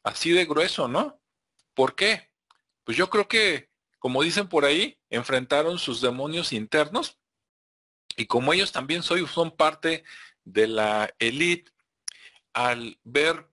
Así 0.07 0.31
de 0.31 0.45
grueso, 0.45 0.87
¿no? 0.87 1.21
¿Por 1.75 1.97
qué? 1.97 2.31
Pues 2.85 2.97
yo 2.97 3.11
creo 3.11 3.27
que, 3.27 3.73
como 3.99 4.23
dicen 4.23 4.49
por 4.49 4.65
ahí, 4.65 5.01
enfrentaron 5.11 5.81
sus 5.81 6.01
demonios 6.01 6.53
internos 6.53 7.19
y 8.17 8.27
como 8.27 8.53
ellos 8.53 8.71
también 8.71 9.03
son 9.03 9.51
parte 9.57 10.05
de 10.45 10.69
la 10.69 11.13
élite 11.19 11.73
al 12.53 13.01
ver 13.03 13.51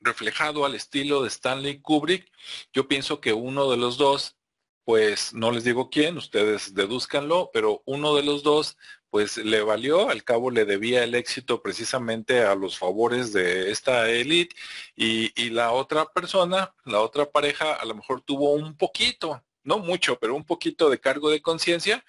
reflejado 0.00 0.66
al 0.66 0.74
estilo 0.74 1.22
de 1.22 1.28
Stanley 1.28 1.80
Kubrick, 1.80 2.30
yo 2.74 2.86
pienso 2.86 3.22
que 3.22 3.32
uno 3.32 3.70
de 3.70 3.78
los 3.78 3.96
dos, 3.96 4.36
pues 4.84 5.32
no 5.34 5.50
les 5.50 5.64
digo 5.64 5.90
quién, 5.90 6.16
ustedes 6.18 6.74
deduzcanlo, 6.74 7.50
pero 7.52 7.82
uno 7.86 8.14
de 8.14 8.22
los 8.22 8.42
dos, 8.42 8.76
pues 9.10 9.36
le 9.38 9.62
valió, 9.62 10.10
al 10.10 10.24
cabo 10.24 10.50
le 10.50 10.64
debía 10.64 11.04
el 11.04 11.14
éxito 11.14 11.62
precisamente 11.62 12.42
a 12.42 12.54
los 12.54 12.78
favores 12.78 13.32
de 13.32 13.70
esta 13.70 14.10
élite 14.10 14.54
y, 14.96 15.32
y 15.40 15.50
la 15.50 15.72
otra 15.72 16.06
persona, 16.06 16.74
la 16.84 17.00
otra 17.00 17.30
pareja, 17.30 17.74
a 17.74 17.84
lo 17.84 17.94
mejor 17.94 18.22
tuvo 18.22 18.52
un 18.52 18.76
poquito, 18.76 19.42
no 19.64 19.78
mucho, 19.78 20.18
pero 20.18 20.36
un 20.36 20.44
poquito 20.44 20.90
de 20.90 21.00
cargo 21.00 21.30
de 21.30 21.42
conciencia 21.42 22.04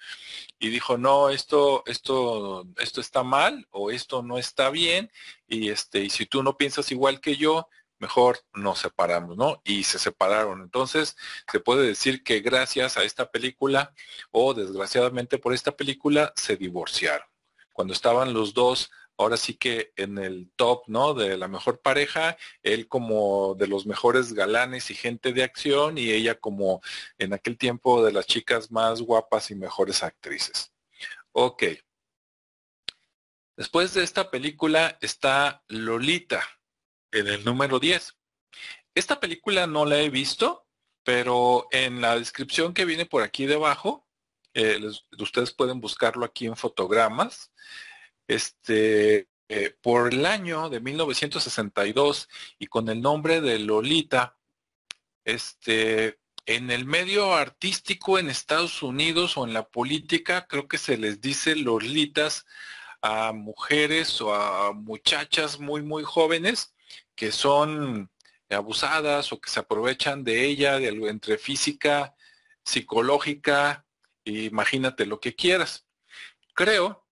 y 0.58 0.68
dijo, 0.68 0.98
no, 0.98 1.30
esto, 1.30 1.82
esto, 1.86 2.66
esto 2.78 3.00
está 3.00 3.22
mal 3.22 3.66
o 3.70 3.90
esto 3.90 4.22
no 4.22 4.38
está 4.38 4.70
bien 4.70 5.10
y 5.48 5.70
este, 5.70 6.04
y 6.04 6.10
si 6.10 6.26
tú 6.26 6.42
no 6.42 6.56
piensas 6.56 6.92
igual 6.92 7.20
que 7.20 7.36
yo, 7.36 7.68
mejor 7.98 8.38
nos 8.54 8.78
separamos, 8.80 9.36
¿no? 9.36 9.60
Y 9.64 9.84
se 9.84 9.98
separaron. 9.98 10.62
Entonces, 10.62 11.16
se 11.50 11.60
puede 11.60 11.86
decir 11.86 12.22
que 12.22 12.40
gracias 12.40 12.96
a 12.96 13.04
esta 13.04 13.30
película 13.30 13.94
o 14.30 14.54
desgraciadamente 14.54 15.38
por 15.38 15.54
esta 15.54 15.72
película 15.72 16.32
se 16.36 16.56
divorciaron. 16.56 17.26
Cuando 17.72 17.92
estaban 17.92 18.32
los 18.32 18.54
dos 18.54 18.90
ahora 19.18 19.36
sí 19.36 19.54
que 19.54 19.92
en 19.96 20.18
el 20.18 20.50
top, 20.56 20.84
¿no? 20.88 21.14
De 21.14 21.36
la 21.36 21.48
mejor 21.48 21.80
pareja, 21.80 22.36
él 22.62 22.88
como 22.88 23.54
de 23.54 23.66
los 23.66 23.86
mejores 23.86 24.32
galanes 24.32 24.90
y 24.90 24.94
gente 24.94 25.32
de 25.32 25.42
acción 25.42 25.98
y 25.98 26.10
ella 26.10 26.38
como 26.38 26.82
en 27.18 27.32
aquel 27.32 27.56
tiempo 27.56 28.04
de 28.04 28.12
las 28.12 28.26
chicas 28.26 28.70
más 28.70 29.00
guapas 29.00 29.50
y 29.50 29.54
mejores 29.54 30.02
actrices. 30.02 30.72
Ok. 31.32 31.64
Después 33.56 33.94
de 33.94 34.04
esta 34.04 34.30
película 34.30 34.98
está 35.00 35.62
Lolita, 35.68 36.42
en 37.16 37.28
el 37.28 37.44
número 37.44 37.78
10. 37.78 38.16
Esta 38.94 39.20
película 39.20 39.66
no 39.66 39.84
la 39.84 40.00
he 40.00 40.10
visto, 40.10 40.66
pero 41.02 41.66
en 41.70 42.00
la 42.00 42.18
descripción 42.18 42.74
que 42.74 42.84
viene 42.84 43.06
por 43.06 43.22
aquí 43.22 43.46
debajo, 43.46 44.06
eh, 44.54 44.80
ustedes 45.18 45.52
pueden 45.52 45.80
buscarlo 45.80 46.24
aquí 46.24 46.46
en 46.46 46.56
fotogramas 46.56 47.52
este, 48.26 49.28
eh, 49.48 49.74
por 49.80 50.12
el 50.12 50.26
año 50.26 50.68
de 50.68 50.80
1962 50.80 52.28
y 52.58 52.66
con 52.66 52.88
el 52.88 53.00
nombre 53.00 53.40
de 53.40 53.58
Lolita, 53.58 54.38
este, 55.24 56.18
en 56.46 56.70
el 56.70 56.84
medio 56.84 57.34
artístico 57.34 58.18
en 58.18 58.30
Estados 58.30 58.82
Unidos 58.82 59.36
o 59.36 59.46
en 59.46 59.52
la 59.52 59.68
política, 59.68 60.46
creo 60.46 60.68
que 60.68 60.78
se 60.78 60.96
les 60.96 61.20
dice 61.20 61.56
Lolitas 61.56 62.46
a 63.02 63.32
mujeres 63.32 64.20
o 64.20 64.34
a 64.34 64.72
muchachas 64.72 65.58
muy, 65.60 65.82
muy 65.82 66.02
jóvenes 66.02 66.75
que 67.14 67.32
son 67.32 68.10
abusadas 68.50 69.32
o 69.32 69.40
que 69.40 69.50
se 69.50 69.60
aprovechan 69.60 70.24
de 70.24 70.44
ella, 70.44 70.78
de, 70.78 70.88
entre 70.88 71.38
física, 71.38 72.14
psicológica, 72.64 73.86
imagínate 74.24 75.06
lo 75.06 75.20
que 75.20 75.34
quieras. 75.34 75.86
Creo 76.54 77.06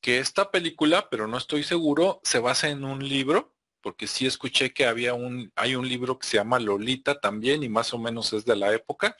que 0.00 0.18
esta 0.18 0.50
película, 0.50 1.08
pero 1.10 1.26
no 1.26 1.38
estoy 1.38 1.62
seguro, 1.62 2.20
se 2.22 2.38
basa 2.38 2.68
en 2.68 2.84
un 2.84 3.06
libro, 3.08 3.54
porque 3.80 4.06
sí 4.06 4.26
escuché 4.26 4.72
que 4.72 4.86
había 4.86 5.14
un, 5.14 5.52
hay 5.56 5.76
un 5.76 5.88
libro 5.88 6.18
que 6.18 6.26
se 6.26 6.36
llama 6.36 6.58
Lolita 6.58 7.20
también 7.20 7.62
y 7.62 7.68
más 7.68 7.92
o 7.94 7.98
menos 7.98 8.32
es 8.32 8.44
de 8.44 8.56
la 8.56 8.72
época, 8.72 9.16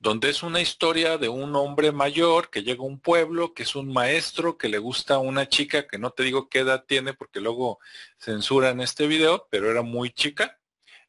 donde 0.00 0.30
es 0.30 0.42
una 0.42 0.60
historia 0.62 1.18
de 1.18 1.28
un 1.28 1.54
hombre 1.54 1.92
mayor 1.92 2.50
que 2.50 2.62
llega 2.62 2.80
a 2.82 2.86
un 2.86 3.00
pueblo, 3.00 3.52
que 3.54 3.64
es 3.64 3.76
un 3.76 3.92
maestro, 3.92 4.56
que 4.56 4.70
le 4.70 4.78
gusta 4.78 5.16
a 5.16 5.18
una 5.18 5.48
chica, 5.48 5.86
que 5.86 5.98
no 5.98 6.10
te 6.10 6.22
digo 6.24 6.48
qué 6.48 6.60
edad 6.60 6.84
tiene 6.86 7.12
porque 7.14 7.40
luego 7.40 7.78
censuran 8.18 8.80
este 8.80 9.06
video, 9.06 9.46
pero 9.50 9.70
era 9.70 9.82
muy 9.82 10.10
chica. 10.10 10.58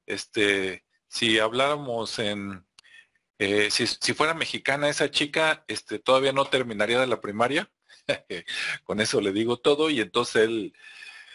Este, 0.06 0.84
si 1.08 1.40
habláramos 1.40 2.20
en, 2.20 2.66
eh, 3.40 3.72
si, 3.72 4.14
fuera 4.14 4.34
mexicana 4.34 4.90
esa 4.90 5.10
chica, 5.10 5.64
este, 5.68 6.00
todavía 6.00 6.34
no 6.34 6.46
terminaría 6.46 7.00
de 7.00 7.08
la 7.08 7.22
primaria. 7.22 7.72
con 8.84 9.00
eso 9.00 9.22
le 9.22 9.32
digo 9.32 9.58
todo 9.58 9.90
y 9.90 10.02
entonces 10.02 10.44
él 10.44 10.74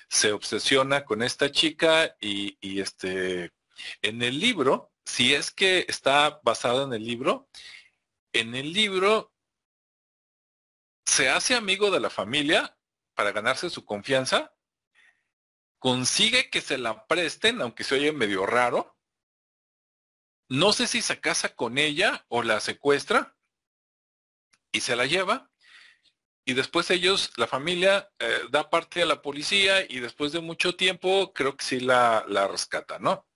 se 0.09 0.33
obsesiona 0.33 1.05
con 1.05 1.23
esta 1.23 1.51
chica 1.51 2.17
y, 2.21 2.59
y, 2.61 2.81
este 2.81 3.53
en 4.03 4.23
el 4.23 4.39
libro, 4.41 4.93
si 5.07 5.35
es 5.35 5.51
que 5.51 5.87
está 5.89 6.41
basado 6.43 6.85
en 6.85 6.93
el 6.93 7.05
libro, 7.05 7.49
en 8.33 8.55
el 8.55 8.73
libro 8.73 9.33
se 11.07 11.31
hace 11.31 11.55
amigo 11.55 11.91
de 11.91 12.01
la 12.01 12.11
familia 12.11 12.77
para 13.15 13.33
ganarse 13.33 13.71
su 13.71 13.85
confianza, 13.85 14.53
consigue 15.79 16.51
que 16.51 16.61
se 16.61 16.77
la 16.77 17.07
presten, 17.07 17.63
aunque 17.63 17.85
se 17.85 17.95
oye 17.95 18.13
medio 18.13 18.45
raro. 18.45 18.99
No 20.49 20.73
sé 20.73 20.87
si 20.87 21.01
se 21.01 21.21
casa 21.21 21.55
con 21.55 21.79
ella 21.79 22.27
o 22.29 22.43
la 22.43 22.61
secuestra 22.61 23.37
y 24.73 24.81
se 24.81 24.97
la 24.97 25.07
lleva 25.07 25.51
y 26.45 26.55
después 26.55 26.91
ellos, 26.91 27.33
la 27.37 27.49
familia, 27.49 28.09
eh, 28.21 28.43
da 28.51 28.71
parte 28.71 29.03
a 29.03 29.07
la 29.07 29.21
policía 29.21 29.85
y 29.89 29.99
después 29.99 30.31
de 30.31 30.41
mucho 30.41 30.77
tiempo 30.77 31.33
creo 31.33 31.57
que 31.57 31.65
sí 31.65 31.81
la, 31.81 32.25
la 32.29 32.47
rescata, 32.47 33.01
¿no? 33.01 33.27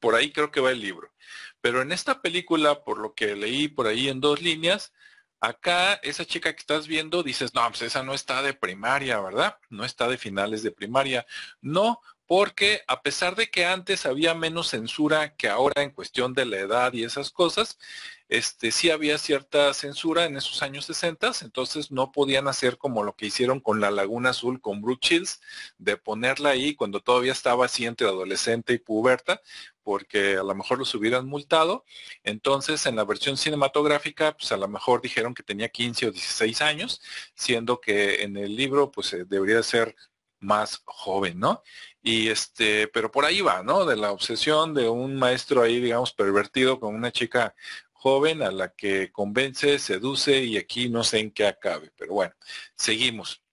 Por 0.00 0.14
ahí 0.14 0.32
creo 0.32 0.50
que 0.50 0.60
va 0.60 0.70
el 0.70 0.80
libro. 0.80 1.12
Pero 1.60 1.82
en 1.82 1.92
esta 1.92 2.22
película, 2.22 2.84
por 2.84 2.98
lo 2.98 3.14
que 3.14 3.34
leí 3.34 3.68
por 3.68 3.86
ahí 3.86 4.08
en 4.08 4.20
dos 4.20 4.42
líneas, 4.42 4.92
acá 5.40 5.94
esa 6.02 6.24
chica 6.24 6.52
que 6.52 6.60
estás 6.60 6.86
viendo 6.86 7.22
dices, 7.22 7.54
no, 7.54 7.66
pues 7.68 7.82
esa 7.82 8.02
no 8.02 8.14
está 8.14 8.42
de 8.42 8.54
primaria, 8.54 9.20
¿verdad? 9.20 9.58
No 9.70 9.84
está 9.84 10.08
de 10.08 10.18
finales 10.18 10.62
de 10.62 10.72
primaria. 10.72 11.26
No, 11.60 12.00
porque 12.26 12.82
a 12.88 13.02
pesar 13.02 13.36
de 13.36 13.48
que 13.50 13.64
antes 13.66 14.04
había 14.04 14.34
menos 14.34 14.70
censura 14.70 15.36
que 15.36 15.48
ahora 15.48 15.82
en 15.82 15.90
cuestión 15.90 16.34
de 16.34 16.44
la 16.44 16.58
edad 16.58 16.92
y 16.92 17.04
esas 17.04 17.30
cosas, 17.30 17.78
este, 18.28 18.72
sí 18.72 18.90
había 18.90 19.16
cierta 19.18 19.72
censura 19.74 20.24
en 20.24 20.36
esos 20.36 20.62
años 20.62 20.86
60, 20.86 21.30
entonces 21.42 21.92
no 21.92 22.10
podían 22.10 22.48
hacer 22.48 22.78
como 22.78 23.04
lo 23.04 23.14
que 23.14 23.26
hicieron 23.26 23.60
con 23.60 23.80
la 23.80 23.92
Laguna 23.92 24.30
Azul, 24.30 24.60
con 24.60 24.82
Brooke 24.82 25.06
Shields, 25.06 25.40
de 25.78 25.96
ponerla 25.96 26.50
ahí 26.50 26.74
cuando 26.74 27.00
todavía 27.00 27.32
estaba 27.32 27.66
así 27.66 27.86
entre 27.86 28.08
adolescente 28.08 28.72
y 28.72 28.78
puberta, 28.78 29.40
porque 29.86 30.36
a 30.36 30.42
lo 30.42 30.52
mejor 30.52 30.80
los 30.80 30.92
hubieran 30.96 31.28
multado. 31.28 31.84
Entonces, 32.24 32.86
en 32.86 32.96
la 32.96 33.04
versión 33.04 33.36
cinematográfica, 33.36 34.36
pues 34.36 34.50
a 34.50 34.56
lo 34.56 34.66
mejor 34.66 35.00
dijeron 35.00 35.32
que 35.32 35.44
tenía 35.44 35.68
15 35.68 36.08
o 36.08 36.10
16 36.10 36.60
años, 36.60 37.00
siendo 37.36 37.80
que 37.80 38.24
en 38.24 38.36
el 38.36 38.56
libro, 38.56 38.90
pues 38.90 39.12
eh, 39.12 39.24
debería 39.24 39.62
ser 39.62 39.94
más 40.40 40.82
joven, 40.84 41.38
¿no? 41.38 41.62
Y 42.02 42.28
este, 42.30 42.88
pero 42.88 43.12
por 43.12 43.24
ahí 43.24 43.42
va, 43.42 43.62
¿no? 43.62 43.86
De 43.86 43.94
la 43.94 44.10
obsesión 44.10 44.74
de 44.74 44.88
un 44.88 45.14
maestro 45.14 45.62
ahí, 45.62 45.80
digamos, 45.80 46.12
pervertido 46.12 46.80
con 46.80 46.92
una 46.92 47.12
chica 47.12 47.54
joven 47.92 48.42
a 48.42 48.50
la 48.50 48.74
que 48.74 49.12
convence, 49.12 49.78
seduce 49.78 50.42
y 50.42 50.56
aquí 50.58 50.88
no 50.88 51.04
sé 51.04 51.20
en 51.20 51.30
qué 51.30 51.46
acabe. 51.46 51.92
Pero 51.96 52.14
bueno, 52.14 52.34
seguimos. 52.74 53.45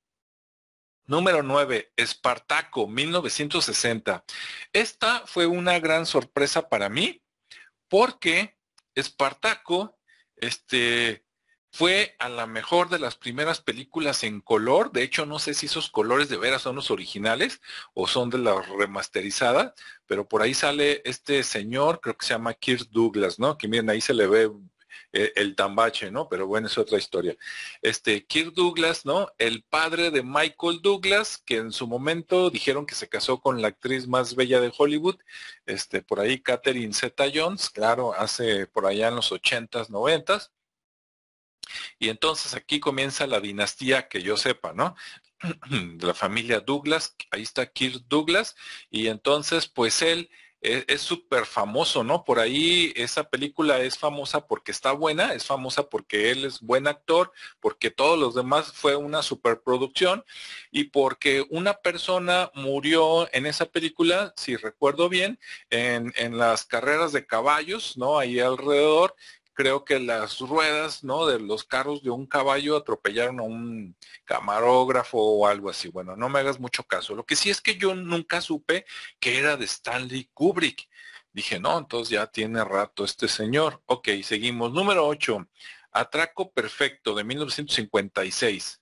Número 1.06 1.44
9, 1.44 1.92
Espartaco, 1.96 2.88
1960. 2.88 4.24
Esta 4.72 5.24
fue 5.26 5.46
una 5.46 5.80
gran 5.80 6.06
sorpresa 6.06 6.70
para 6.70 6.90
mí 6.90 7.22
porque 7.90 8.58
Espartaco, 8.96 10.00
este, 10.36 11.26
fue 11.74 12.16
a 12.20 12.30
la 12.30 12.46
mejor 12.46 12.90
de 12.90 13.00
las 13.00 13.16
primeras 13.16 13.60
películas 13.60 14.24
en 14.24 14.42
color. 14.42 14.92
De 14.92 15.02
hecho, 15.02 15.26
no 15.26 15.40
sé 15.40 15.56
si 15.56 15.66
esos 15.66 15.90
colores 15.90 16.30
de 16.30 16.38
veras 16.38 16.62
son 16.62 16.76
los 16.76 16.92
originales 16.92 17.62
o 17.96 18.08
son 18.08 18.30
de 18.30 18.38
la 18.38 18.62
remasterizada, 18.62 19.74
pero 20.06 20.28
por 20.28 20.44
ahí 20.44 20.54
sale 20.54 21.02
este 21.04 21.42
señor, 21.42 22.00
creo 22.00 22.16
que 22.16 22.28
se 22.28 22.36
llama 22.36 22.54
Kirk 22.54 22.90
Douglas, 22.92 23.40
¿no? 23.40 23.58
Que 23.58 23.68
miren, 23.68 23.90
ahí 23.90 24.02
se 24.02 24.14
le 24.14 24.28
ve 24.28 24.52
eh, 25.12 25.32
el 25.36 25.56
tambache, 25.56 26.12
¿no? 26.12 26.28
Pero 26.30 26.48
bueno, 26.48 26.68
es 26.68 26.78
otra 26.78 26.98
historia. 26.98 27.36
Este, 27.82 28.26
Kirk 28.26 28.54
Douglas, 28.54 29.06
¿no? 29.06 29.30
El 29.38 29.64
padre 29.64 30.12
de 30.12 30.24
Michael 30.24 30.82
Douglas, 30.82 31.38
que 31.46 31.58
en 31.58 31.72
su 31.72 31.88
momento 31.88 32.50
dijeron 32.50 32.86
que 32.86 32.96
se 32.96 33.10
casó 33.10 33.40
con 33.40 33.62
la 33.62 33.70
actriz 33.70 34.08
más 34.08 34.36
bella 34.36 34.60
de 34.60 34.74
Hollywood, 34.76 35.18
este, 35.66 36.02
por 36.02 36.20
ahí 36.20 36.42
Catherine 36.42 36.94
Zeta 36.94 37.26
Jones, 37.34 37.70
claro, 37.70 38.14
hace 38.14 38.68
por 38.68 38.86
allá 38.86 39.10
en 39.10 39.16
los 39.16 39.32
ochentas, 39.32 39.90
noventas. 39.90 40.52
Y 42.00 42.10
entonces 42.10 42.54
aquí 42.56 42.80
comienza 42.80 43.28
la 43.28 43.40
dinastía 43.40 44.08
que 44.08 44.22
yo 44.22 44.38
sepa, 44.38 44.74
¿no? 44.74 44.96
De 45.70 46.08
la 46.08 46.14
familia 46.14 46.60
Douglas, 46.60 47.16
ahí 47.32 47.42
está 47.42 47.66
Kirk 47.72 48.06
Douglas, 48.08 48.56
y 48.90 49.08
entonces 49.08 49.68
pues 49.68 50.02
él 50.02 50.30
es 50.64 51.02
súper 51.02 51.46
famoso, 51.46 52.04
¿no? 52.04 52.24
Por 52.24 52.40
ahí 52.40 52.94
esa 52.96 53.30
película 53.30 53.80
es 53.80 53.98
famosa 53.98 54.48
porque 54.48 54.72
está 54.72 54.94
buena, 54.94 55.34
es 55.34 55.46
famosa 55.46 55.90
porque 55.90 56.32
él 56.32 56.46
es 56.46 56.62
buen 56.62 56.88
actor, 56.88 57.32
porque 57.60 57.92
todos 57.92 58.18
los 58.18 58.34
demás 58.34 58.72
fue 58.72 58.96
una 58.96 59.22
superproducción 59.22 60.24
y 60.72 60.86
porque 60.86 61.46
una 61.50 61.74
persona 61.74 62.50
murió 62.54 63.28
en 63.34 63.46
esa 63.46 63.66
película, 63.66 64.34
si 64.38 64.56
recuerdo 64.56 65.10
bien, 65.10 65.38
en, 65.70 66.14
en 66.16 66.38
las 66.38 66.66
carreras 66.66 67.12
de 67.12 67.26
caballos, 67.26 67.98
¿no? 67.98 68.18
Ahí 68.18 68.40
alrededor 68.40 69.16
creo 69.54 69.86
que 69.86 70.00
las 70.00 70.40
ruedas, 70.40 71.04
¿no? 71.04 71.26
De 71.26 71.40
los 71.40 71.64
carros 71.64 72.04
de 72.04 72.10
un 72.10 72.26
caballo 72.26 72.76
atropellaron 72.76 73.40
a 73.40 73.44
un 73.44 73.96
camarógrafo 74.26 75.18
o 75.20 75.48
algo 75.48 75.70
así. 75.70 75.90
Bueno, 75.90 76.16
no 76.16 76.30
me 76.30 76.40
hagas 76.40 76.60
mucho 76.60 76.84
caso. 76.84 77.16
Lo 77.16 77.26
que 77.26 77.36
sí 77.36 77.50
es 77.50 77.62
que 77.62 77.78
yo 77.78 77.96
nunca 77.96 78.42
supe 78.42 78.86
que 79.20 79.38
era 79.40 79.58
de 79.58 79.66
Stanley 79.66 80.30
Kubrick. 80.34 80.90
Dije, 81.32 81.60
no, 81.60 81.78
entonces 81.78 82.10
ya 82.10 82.28
tiene 82.28 82.64
rato 82.64 83.04
este 83.04 83.28
señor. 83.28 83.82
Ok, 83.86 84.10
seguimos. 84.24 84.72
Número 84.72 85.08
8. 85.08 85.48
Atraco 85.92 86.52
Perfecto 86.52 87.16
de 87.16 87.24
1956. 87.24 88.82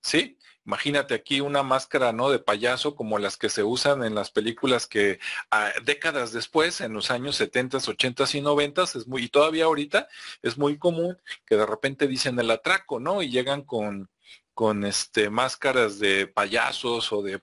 ¿Sí? 0.00 0.38
Imagínate 0.64 1.14
aquí 1.14 1.40
una 1.40 1.62
máscara, 1.62 2.12
¿no? 2.12 2.30
De 2.30 2.38
payaso 2.38 2.94
como 2.94 3.18
las 3.18 3.36
que 3.36 3.48
se 3.48 3.64
usan 3.64 4.04
en 4.04 4.14
las 4.14 4.30
películas 4.30 4.86
que 4.86 5.18
ah, 5.50 5.72
décadas 5.84 6.32
después, 6.32 6.80
en 6.80 6.92
los 6.92 7.10
años 7.10 7.36
70, 7.36 7.78
80 7.78 8.24
y 8.34 8.40
90, 8.40 8.82
es 8.82 9.06
muy, 9.08 9.24
y 9.24 9.28
todavía 9.28 9.64
ahorita 9.64 10.08
es 10.42 10.58
muy 10.58 10.78
común 10.78 11.18
que 11.46 11.56
de 11.56 11.66
repente 11.66 12.06
dicen 12.06 12.38
el 12.38 12.50
atraco, 12.50 13.00
¿no? 13.00 13.22
Y 13.22 13.30
llegan 13.30 13.62
con, 13.62 14.08
con 14.54 14.84
este 14.84 15.30
máscaras 15.30 15.98
de 15.98 16.26
payasos 16.26 17.12
o 17.12 17.22
de 17.22 17.40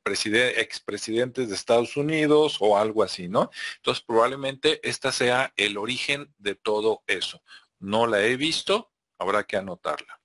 expresidentes 0.58 1.50
de 1.50 1.56
Estados 1.56 1.98
Unidos 1.98 2.58
o 2.60 2.78
algo 2.78 3.04
así, 3.04 3.28
¿no? 3.28 3.50
Entonces 3.78 4.04
probablemente 4.06 4.80
esta 4.88 5.12
sea 5.12 5.54
el 5.58 5.78
origen 5.78 6.34
de 6.38 6.56
todo 6.56 7.04
eso. 7.08 7.42
No 7.80 8.08
la 8.08 8.22
he 8.22 8.38
visto, 8.38 8.92
habrá 9.18 9.46
que 9.46 9.58
anotarla. 9.58 10.19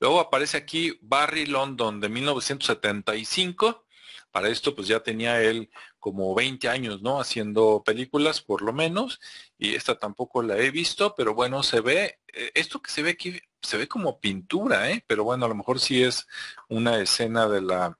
Luego 0.00 0.20
aparece 0.20 0.56
aquí 0.56 0.98
Barry 1.02 1.46
London 1.46 2.00
de 2.00 2.08
1975. 2.08 3.86
Para 4.30 4.48
esto 4.48 4.74
pues 4.74 4.88
ya 4.88 5.00
tenía 5.00 5.40
él 5.42 5.70
como 5.98 6.34
20 6.34 6.68
años, 6.68 7.02
¿no? 7.02 7.20
Haciendo 7.20 7.82
películas 7.84 8.42
por 8.42 8.62
lo 8.62 8.72
menos. 8.72 9.20
Y 9.58 9.74
esta 9.74 9.98
tampoco 9.98 10.42
la 10.42 10.58
he 10.58 10.70
visto, 10.70 11.14
pero 11.16 11.34
bueno, 11.34 11.62
se 11.62 11.80
ve, 11.80 12.20
eh, 12.32 12.50
esto 12.54 12.80
que 12.82 12.90
se 12.90 13.02
ve 13.02 13.10
aquí, 13.10 13.40
se 13.62 13.76
ve 13.78 13.88
como 13.88 14.20
pintura, 14.20 14.90
¿eh? 14.90 15.04
Pero 15.06 15.24
bueno, 15.24 15.46
a 15.46 15.48
lo 15.48 15.54
mejor 15.54 15.80
sí 15.80 16.02
es 16.02 16.26
una 16.68 17.00
escena 17.00 17.48
de 17.48 17.62
la, 17.62 17.98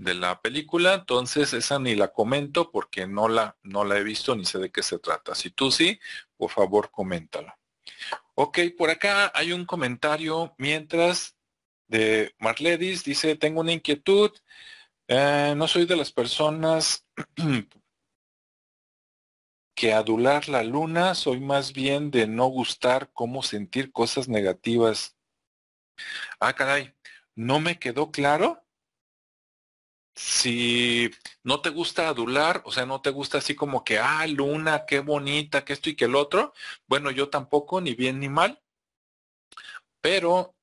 de 0.00 0.14
la 0.14 0.40
película, 0.40 0.94
entonces 0.94 1.52
esa 1.52 1.78
ni 1.78 1.94
la 1.94 2.08
comento 2.08 2.70
porque 2.70 3.06
no 3.06 3.28
la, 3.28 3.56
no 3.62 3.84
la 3.84 3.98
he 3.98 4.02
visto 4.02 4.34
ni 4.34 4.44
sé 4.46 4.58
de 4.58 4.70
qué 4.72 4.82
se 4.82 4.98
trata. 4.98 5.34
Si 5.34 5.50
tú 5.50 5.70
sí, 5.70 6.00
por 6.36 6.50
favor, 6.50 6.90
coméntala. 6.90 7.59
Ok, 8.34 8.58
por 8.78 8.90
acá 8.90 9.30
hay 9.34 9.52
un 9.52 9.66
comentario 9.66 10.54
mientras 10.58 11.36
de 11.88 12.34
Marledis, 12.38 13.04
dice, 13.04 13.36
tengo 13.36 13.60
una 13.60 13.72
inquietud, 13.72 14.30
eh, 15.08 15.54
no 15.56 15.66
soy 15.66 15.86
de 15.86 15.96
las 15.96 16.12
personas 16.12 17.06
que 19.74 19.92
adular 19.92 20.48
la 20.48 20.62
luna, 20.62 21.14
soy 21.14 21.40
más 21.40 21.72
bien 21.72 22.10
de 22.10 22.26
no 22.26 22.46
gustar 22.46 23.10
cómo 23.12 23.42
sentir 23.42 23.92
cosas 23.92 24.28
negativas. 24.28 25.16
Ah, 26.38 26.54
caray, 26.54 26.94
¿no 27.34 27.60
me 27.60 27.78
quedó 27.78 28.10
claro? 28.10 28.62
Si 30.14 31.10
no 31.42 31.60
te 31.62 31.70
gusta 31.70 32.08
adular, 32.08 32.62
o 32.64 32.72
sea, 32.72 32.86
no 32.86 33.00
te 33.00 33.10
gusta 33.10 33.38
así 33.38 33.54
como 33.54 33.84
que, 33.84 33.98
ah, 33.98 34.26
luna, 34.26 34.84
qué 34.86 35.00
bonita, 35.00 35.64
que 35.64 35.72
esto 35.72 35.90
y 35.90 35.96
que 35.96 36.06
el 36.06 36.16
otro, 36.16 36.52
bueno, 36.86 37.10
yo 37.10 37.28
tampoco, 37.30 37.80
ni 37.80 37.94
bien 37.94 38.20
ni 38.20 38.28
mal, 38.28 38.62
pero 40.00 40.54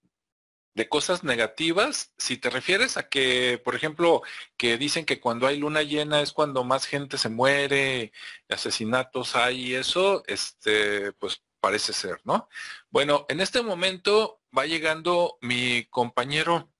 de 0.77 0.89
cosas 0.89 1.23
negativas, 1.23 2.13
si 2.17 2.37
te 2.37 2.51
refieres 2.51 2.97
a 2.97 3.09
que, 3.09 3.59
por 3.63 3.75
ejemplo, 3.75 4.21
que 4.57 4.77
dicen 4.77 5.05
que 5.05 5.19
cuando 5.19 5.47
hay 5.47 5.57
luna 5.57 5.81
llena 5.81 6.21
es 6.21 6.33
cuando 6.33 6.63
más 6.63 6.85
gente 6.85 7.17
se 7.17 7.29
muere, 7.29 8.13
asesinatos 8.47 9.35
hay 9.35 9.71
y 9.71 9.75
eso, 9.75 10.23
este, 10.27 11.13
pues 11.13 11.43
parece 11.59 11.93
ser, 11.93 12.21
¿no? 12.25 12.47
Bueno, 12.91 13.25
en 13.29 13.41
este 13.41 13.63
momento 13.63 14.41
va 14.55 14.67
llegando 14.67 15.39
mi 15.41 15.85
compañero 15.85 16.71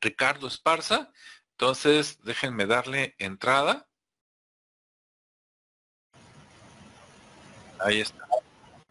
Ricardo 0.00 0.46
Esparza. 0.46 1.12
Entonces, 1.52 2.20
déjenme 2.22 2.66
darle 2.66 3.14
entrada. 3.18 3.88
Ahí 7.78 8.00
está. 8.00 8.26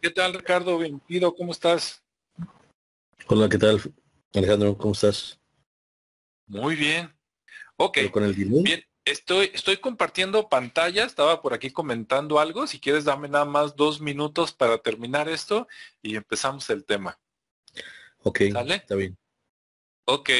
¿Qué 0.00 0.10
tal, 0.10 0.34
Ricardo? 0.34 0.78
Bienvenido, 0.78 1.34
¿cómo 1.34 1.52
estás? 1.52 2.04
Hola, 3.28 3.48
¿qué 3.48 3.58
tal, 3.58 3.80
Alejandro? 4.34 4.76
¿Cómo 4.76 4.92
estás? 4.92 5.40
Muy 6.46 6.76
bien. 6.76 7.12
Ok. 7.76 7.98
Con 8.10 8.24
el 8.24 8.34
bien, 8.34 8.84
estoy, 9.04 9.50
estoy 9.52 9.78
compartiendo 9.78 10.48
pantalla, 10.48 11.04
estaba 11.04 11.42
por 11.42 11.54
aquí 11.54 11.70
comentando 11.70 12.38
algo. 12.38 12.66
Si 12.66 12.78
quieres, 12.78 13.04
dame 13.04 13.28
nada 13.28 13.44
más 13.44 13.76
dos 13.76 14.00
minutos 14.00 14.52
para 14.52 14.78
terminar 14.78 15.28
esto 15.28 15.66
y 16.02 16.16
empezamos 16.16 16.70
el 16.70 16.84
tema. 16.84 17.18
Ok, 18.22 18.42
¿Sale? 18.52 18.76
está 18.76 18.94
bien. 18.94 19.16
Ok. 20.04 20.30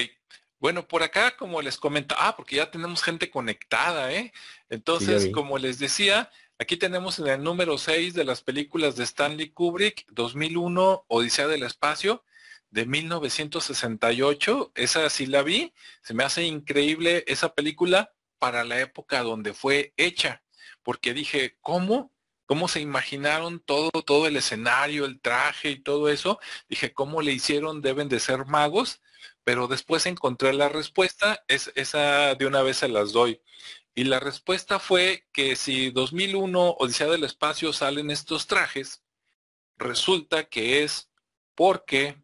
Bueno, 0.58 0.88
por 0.88 1.02
acá, 1.02 1.36
como 1.36 1.60
les 1.60 1.76
comento, 1.76 2.14
ah, 2.18 2.34
porque 2.34 2.56
ya 2.56 2.70
tenemos 2.70 3.02
gente 3.02 3.30
conectada, 3.30 4.12
¿eh? 4.12 4.32
Entonces, 4.70 5.30
como 5.32 5.58
les 5.58 5.78
decía, 5.78 6.30
aquí 6.58 6.78
tenemos 6.78 7.18
en 7.18 7.26
el 7.26 7.42
número 7.42 7.76
6 7.76 8.14
de 8.14 8.24
las 8.24 8.40
películas 8.40 8.96
de 8.96 9.04
Stanley 9.04 9.50
Kubrick, 9.50 10.06
2001, 10.08 11.04
Odisea 11.08 11.46
del 11.46 11.62
Espacio, 11.62 12.24
de 12.70 12.86
1968. 12.86 14.72
Esa 14.74 15.10
sí 15.10 15.26
la 15.26 15.42
vi, 15.42 15.74
se 16.02 16.14
me 16.14 16.24
hace 16.24 16.44
increíble 16.44 17.24
esa 17.26 17.54
película 17.54 18.14
para 18.38 18.64
la 18.64 18.80
época 18.80 19.22
donde 19.22 19.52
fue 19.52 19.92
hecha, 19.98 20.42
porque 20.82 21.12
dije, 21.12 21.58
¿cómo? 21.60 22.12
¿Cómo 22.46 22.68
se 22.68 22.80
imaginaron 22.80 23.60
todo, 23.60 23.90
todo 23.90 24.26
el 24.26 24.36
escenario, 24.36 25.04
el 25.04 25.20
traje 25.20 25.70
y 25.70 25.80
todo 25.80 26.08
eso? 26.08 26.38
Dije, 26.68 26.92
¿cómo 26.92 27.20
le 27.20 27.32
hicieron? 27.32 27.82
Deben 27.82 28.08
de 28.08 28.20
ser 28.20 28.46
magos 28.46 29.02
pero 29.46 29.68
después 29.68 30.06
encontré 30.06 30.52
la 30.52 30.68
respuesta, 30.68 31.44
es, 31.46 31.70
esa 31.76 32.34
de 32.34 32.46
una 32.46 32.62
vez 32.62 32.78
se 32.78 32.88
las 32.88 33.12
doy. 33.12 33.40
Y 33.94 34.02
la 34.02 34.18
respuesta 34.18 34.80
fue 34.80 35.28
que 35.32 35.54
si 35.54 35.90
2001 35.90 36.70
Odisea 36.80 37.06
del 37.06 37.22
Espacio 37.22 37.72
salen 37.72 38.10
estos 38.10 38.48
trajes, 38.48 39.04
resulta 39.76 40.48
que 40.48 40.82
es 40.82 41.10
porque 41.54 42.20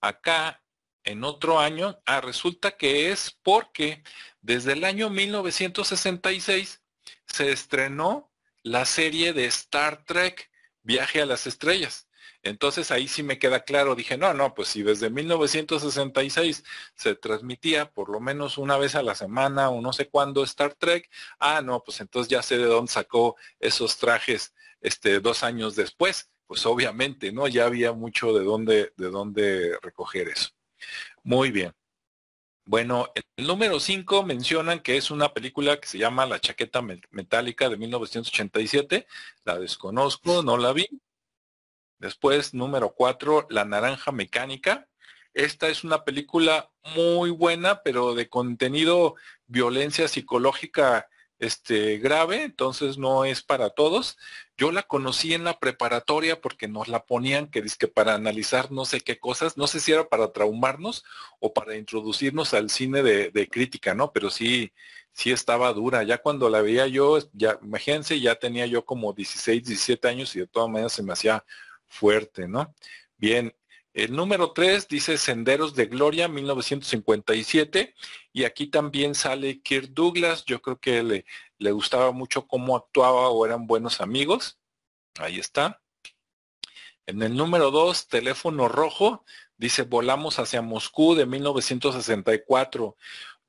acá 0.00 0.62
en 1.02 1.24
otro 1.24 1.58
año, 1.58 2.00
ah, 2.06 2.20
resulta 2.20 2.76
que 2.76 3.10
es 3.10 3.36
porque 3.42 4.04
desde 4.42 4.74
el 4.74 4.84
año 4.84 5.10
1966 5.10 6.84
se 7.26 7.50
estrenó 7.50 8.30
la 8.62 8.84
serie 8.84 9.32
de 9.32 9.46
Star 9.46 10.04
Trek 10.04 10.52
Viaje 10.82 11.20
a 11.20 11.26
las 11.26 11.48
Estrellas. 11.48 12.06
Entonces 12.42 12.90
ahí 12.90 13.08
sí 13.08 13.22
me 13.22 13.38
queda 13.38 13.60
claro, 13.64 13.94
dije, 13.94 14.18
no, 14.18 14.34
no, 14.34 14.54
pues 14.54 14.68
si 14.68 14.82
desde 14.82 15.10
1966 15.10 16.64
se 16.94 17.14
transmitía 17.14 17.90
por 17.90 18.08
lo 18.08 18.20
menos 18.20 18.58
una 18.58 18.76
vez 18.78 18.94
a 18.94 19.02
la 19.02 19.14
semana 19.14 19.70
o 19.70 19.80
no 19.80 19.92
sé 19.92 20.08
cuándo 20.08 20.42
Star 20.44 20.74
Trek, 20.74 21.08
ah, 21.38 21.62
no, 21.62 21.82
pues 21.84 22.00
entonces 22.00 22.28
ya 22.30 22.42
sé 22.42 22.58
de 22.58 22.64
dónde 22.66 22.90
sacó 22.92 23.36
esos 23.60 23.96
trajes 23.98 24.54
este, 24.80 25.20
dos 25.20 25.42
años 25.44 25.76
después. 25.76 26.30
Pues 26.46 26.66
obviamente, 26.66 27.32
¿no? 27.32 27.48
Ya 27.48 27.64
había 27.64 27.92
mucho 27.92 28.32
de 28.34 28.44
dónde, 28.44 28.92
de 28.96 29.10
dónde 29.10 29.78
recoger 29.80 30.28
eso. 30.28 30.50
Muy 31.22 31.50
bien. 31.50 31.72
Bueno, 32.64 33.10
el 33.36 33.46
número 33.46 33.80
5 33.80 34.22
mencionan 34.22 34.80
que 34.80 34.96
es 34.96 35.10
una 35.10 35.32
película 35.32 35.80
que 35.80 35.88
se 35.88 35.98
llama 35.98 36.26
La 36.26 36.40
chaqueta 36.40 36.82
metálica 37.10 37.68
de 37.68 37.76
1987. 37.76 39.06
La 39.44 39.58
desconozco, 39.58 40.42
no 40.42 40.56
la 40.56 40.72
vi. 40.72 40.86
Después, 42.02 42.52
número 42.52 42.94
4, 42.96 43.46
La 43.48 43.64
naranja 43.64 44.10
mecánica. 44.10 44.88
Esta 45.34 45.68
es 45.68 45.84
una 45.84 46.04
película 46.04 46.68
muy 46.96 47.30
buena, 47.30 47.82
pero 47.84 48.16
de 48.16 48.28
contenido 48.28 49.14
violencia 49.46 50.08
psicológica 50.08 51.08
este, 51.38 51.98
grave, 51.98 52.42
entonces 52.42 52.98
no 52.98 53.24
es 53.24 53.42
para 53.42 53.70
todos. 53.70 54.18
Yo 54.56 54.72
la 54.72 54.82
conocí 54.82 55.32
en 55.32 55.44
la 55.44 55.60
preparatoria 55.60 56.40
porque 56.40 56.66
nos 56.66 56.88
la 56.88 57.04
ponían 57.04 57.48
que 57.48 57.62
que 57.78 57.86
para 57.86 58.14
analizar 58.14 58.72
no 58.72 58.84
sé 58.84 59.00
qué 59.00 59.20
cosas, 59.20 59.56
no 59.56 59.68
sé 59.68 59.78
si 59.78 59.92
era 59.92 60.08
para 60.08 60.32
traumarnos 60.32 61.04
o 61.38 61.52
para 61.52 61.76
introducirnos 61.76 62.52
al 62.52 62.68
cine 62.68 63.04
de, 63.04 63.48
crítica, 63.48 63.94
¿no? 63.94 64.12
Pero 64.12 64.28
sí, 64.28 64.72
sí 65.12 65.30
estaba 65.30 65.72
dura. 65.72 66.02
Ya 66.02 66.18
cuando 66.18 66.50
la 66.50 66.62
veía 66.62 66.88
yo, 66.88 67.18
ya, 67.32 67.60
imagínense, 67.62 68.18
ya 68.20 68.34
tenía 68.34 68.66
yo 68.66 68.84
como 68.84 69.12
16, 69.12 69.62
17 69.64 70.08
años 70.08 70.34
y 70.34 70.40
de 70.40 70.48
todas 70.48 70.68
maneras 70.68 70.92
se 70.94 71.04
me 71.04 71.12
hacía 71.12 71.44
fuerte, 71.92 72.48
¿no? 72.48 72.74
Bien, 73.16 73.54
el 73.94 74.16
número 74.16 74.52
3 74.52 74.88
dice 74.88 75.18
Senderos 75.18 75.74
de 75.74 75.86
Gloria, 75.86 76.26
1957, 76.26 77.94
y 78.32 78.44
aquí 78.44 78.66
también 78.68 79.14
sale 79.14 79.60
Kirk 79.60 79.90
Douglas, 79.90 80.44
yo 80.46 80.62
creo 80.62 80.80
que 80.80 81.02
le, 81.02 81.26
le 81.58 81.72
gustaba 81.72 82.10
mucho 82.12 82.46
cómo 82.48 82.74
actuaba 82.74 83.28
o 83.28 83.44
eran 83.44 83.66
buenos 83.66 84.00
amigos. 84.00 84.58
Ahí 85.18 85.38
está. 85.38 85.82
En 87.06 87.22
el 87.22 87.36
número 87.36 87.70
2, 87.70 88.08
Teléfono 88.08 88.68
Rojo, 88.68 89.24
dice 89.58 89.82
Volamos 89.82 90.38
hacia 90.38 90.62
Moscú 90.62 91.14
de 91.14 91.26
1964. 91.26 92.96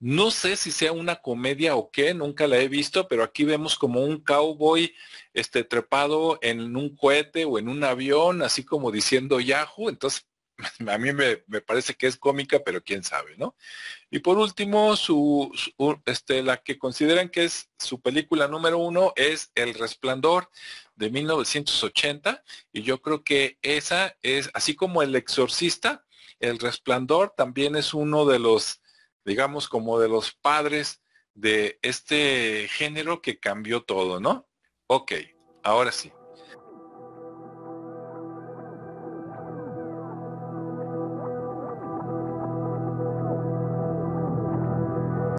No 0.05 0.31
sé 0.31 0.57
si 0.57 0.71
sea 0.71 0.91
una 0.91 1.21
comedia 1.21 1.77
o 1.77 1.89
qué, 1.89 2.13
nunca 2.13 2.45
la 2.45 2.57
he 2.57 2.67
visto, 2.67 3.07
pero 3.07 3.23
aquí 3.23 3.45
vemos 3.45 3.77
como 3.77 4.03
un 4.03 4.19
cowboy 4.19 4.93
este, 5.33 5.63
trepado 5.63 6.39
en 6.41 6.75
un 6.75 6.93
cohete 6.93 7.45
o 7.45 7.57
en 7.57 7.69
un 7.69 7.85
avión, 7.85 8.41
así 8.41 8.65
como 8.65 8.91
diciendo 8.91 9.39
Yahoo. 9.39 9.87
Entonces 9.87 10.27
a 10.89 10.97
mí 10.97 11.13
me, 11.13 11.37
parece 11.61 11.93
que 11.93 12.07
es 12.07 12.17
cómica, 12.17 12.59
pero 12.65 12.83
quién 12.83 13.01
sabe, 13.05 13.37
¿no? 13.37 13.55
Y 14.11 14.19
por 14.19 14.37
último, 14.39 14.97
su, 14.97 15.49
este, 16.03 16.43
la 16.43 16.57
que 16.57 16.77
consideran 16.77 17.29
que 17.29 17.45
es 17.45 17.69
su 17.79 18.01
película 18.01 18.49
número 18.49 18.79
uno 18.79 19.13
es 19.15 19.53
El 19.55 19.73
Resplandor 19.73 20.49
de 20.97 21.11
1980, 21.11 22.43
y 22.73 22.81
yo 22.81 23.01
creo 23.01 23.23
que 23.23 23.57
esa 23.61 24.17
es, 24.21 24.49
así 24.53 24.75
como 24.75 25.01
El 25.01 25.15
Exorcista, 25.15 26.03
El 26.41 26.59
Resplandor 26.59 27.33
también 27.37 27.77
es 27.77 27.93
uno 27.93 28.25
de 28.25 28.39
los, 28.39 28.81
digamos, 29.25 29.67
como 29.67 29.99
de 29.99 30.09
los 30.09 30.33
padres 30.33 31.01
de 31.33 31.79
este 31.81 32.67
género 32.69 33.21
que 33.21 33.39
cambió 33.39 33.83
todo, 33.83 34.19
¿no? 34.19 34.47
Ok, 34.87 35.13
ahora 35.63 35.91
sí. 35.91 36.11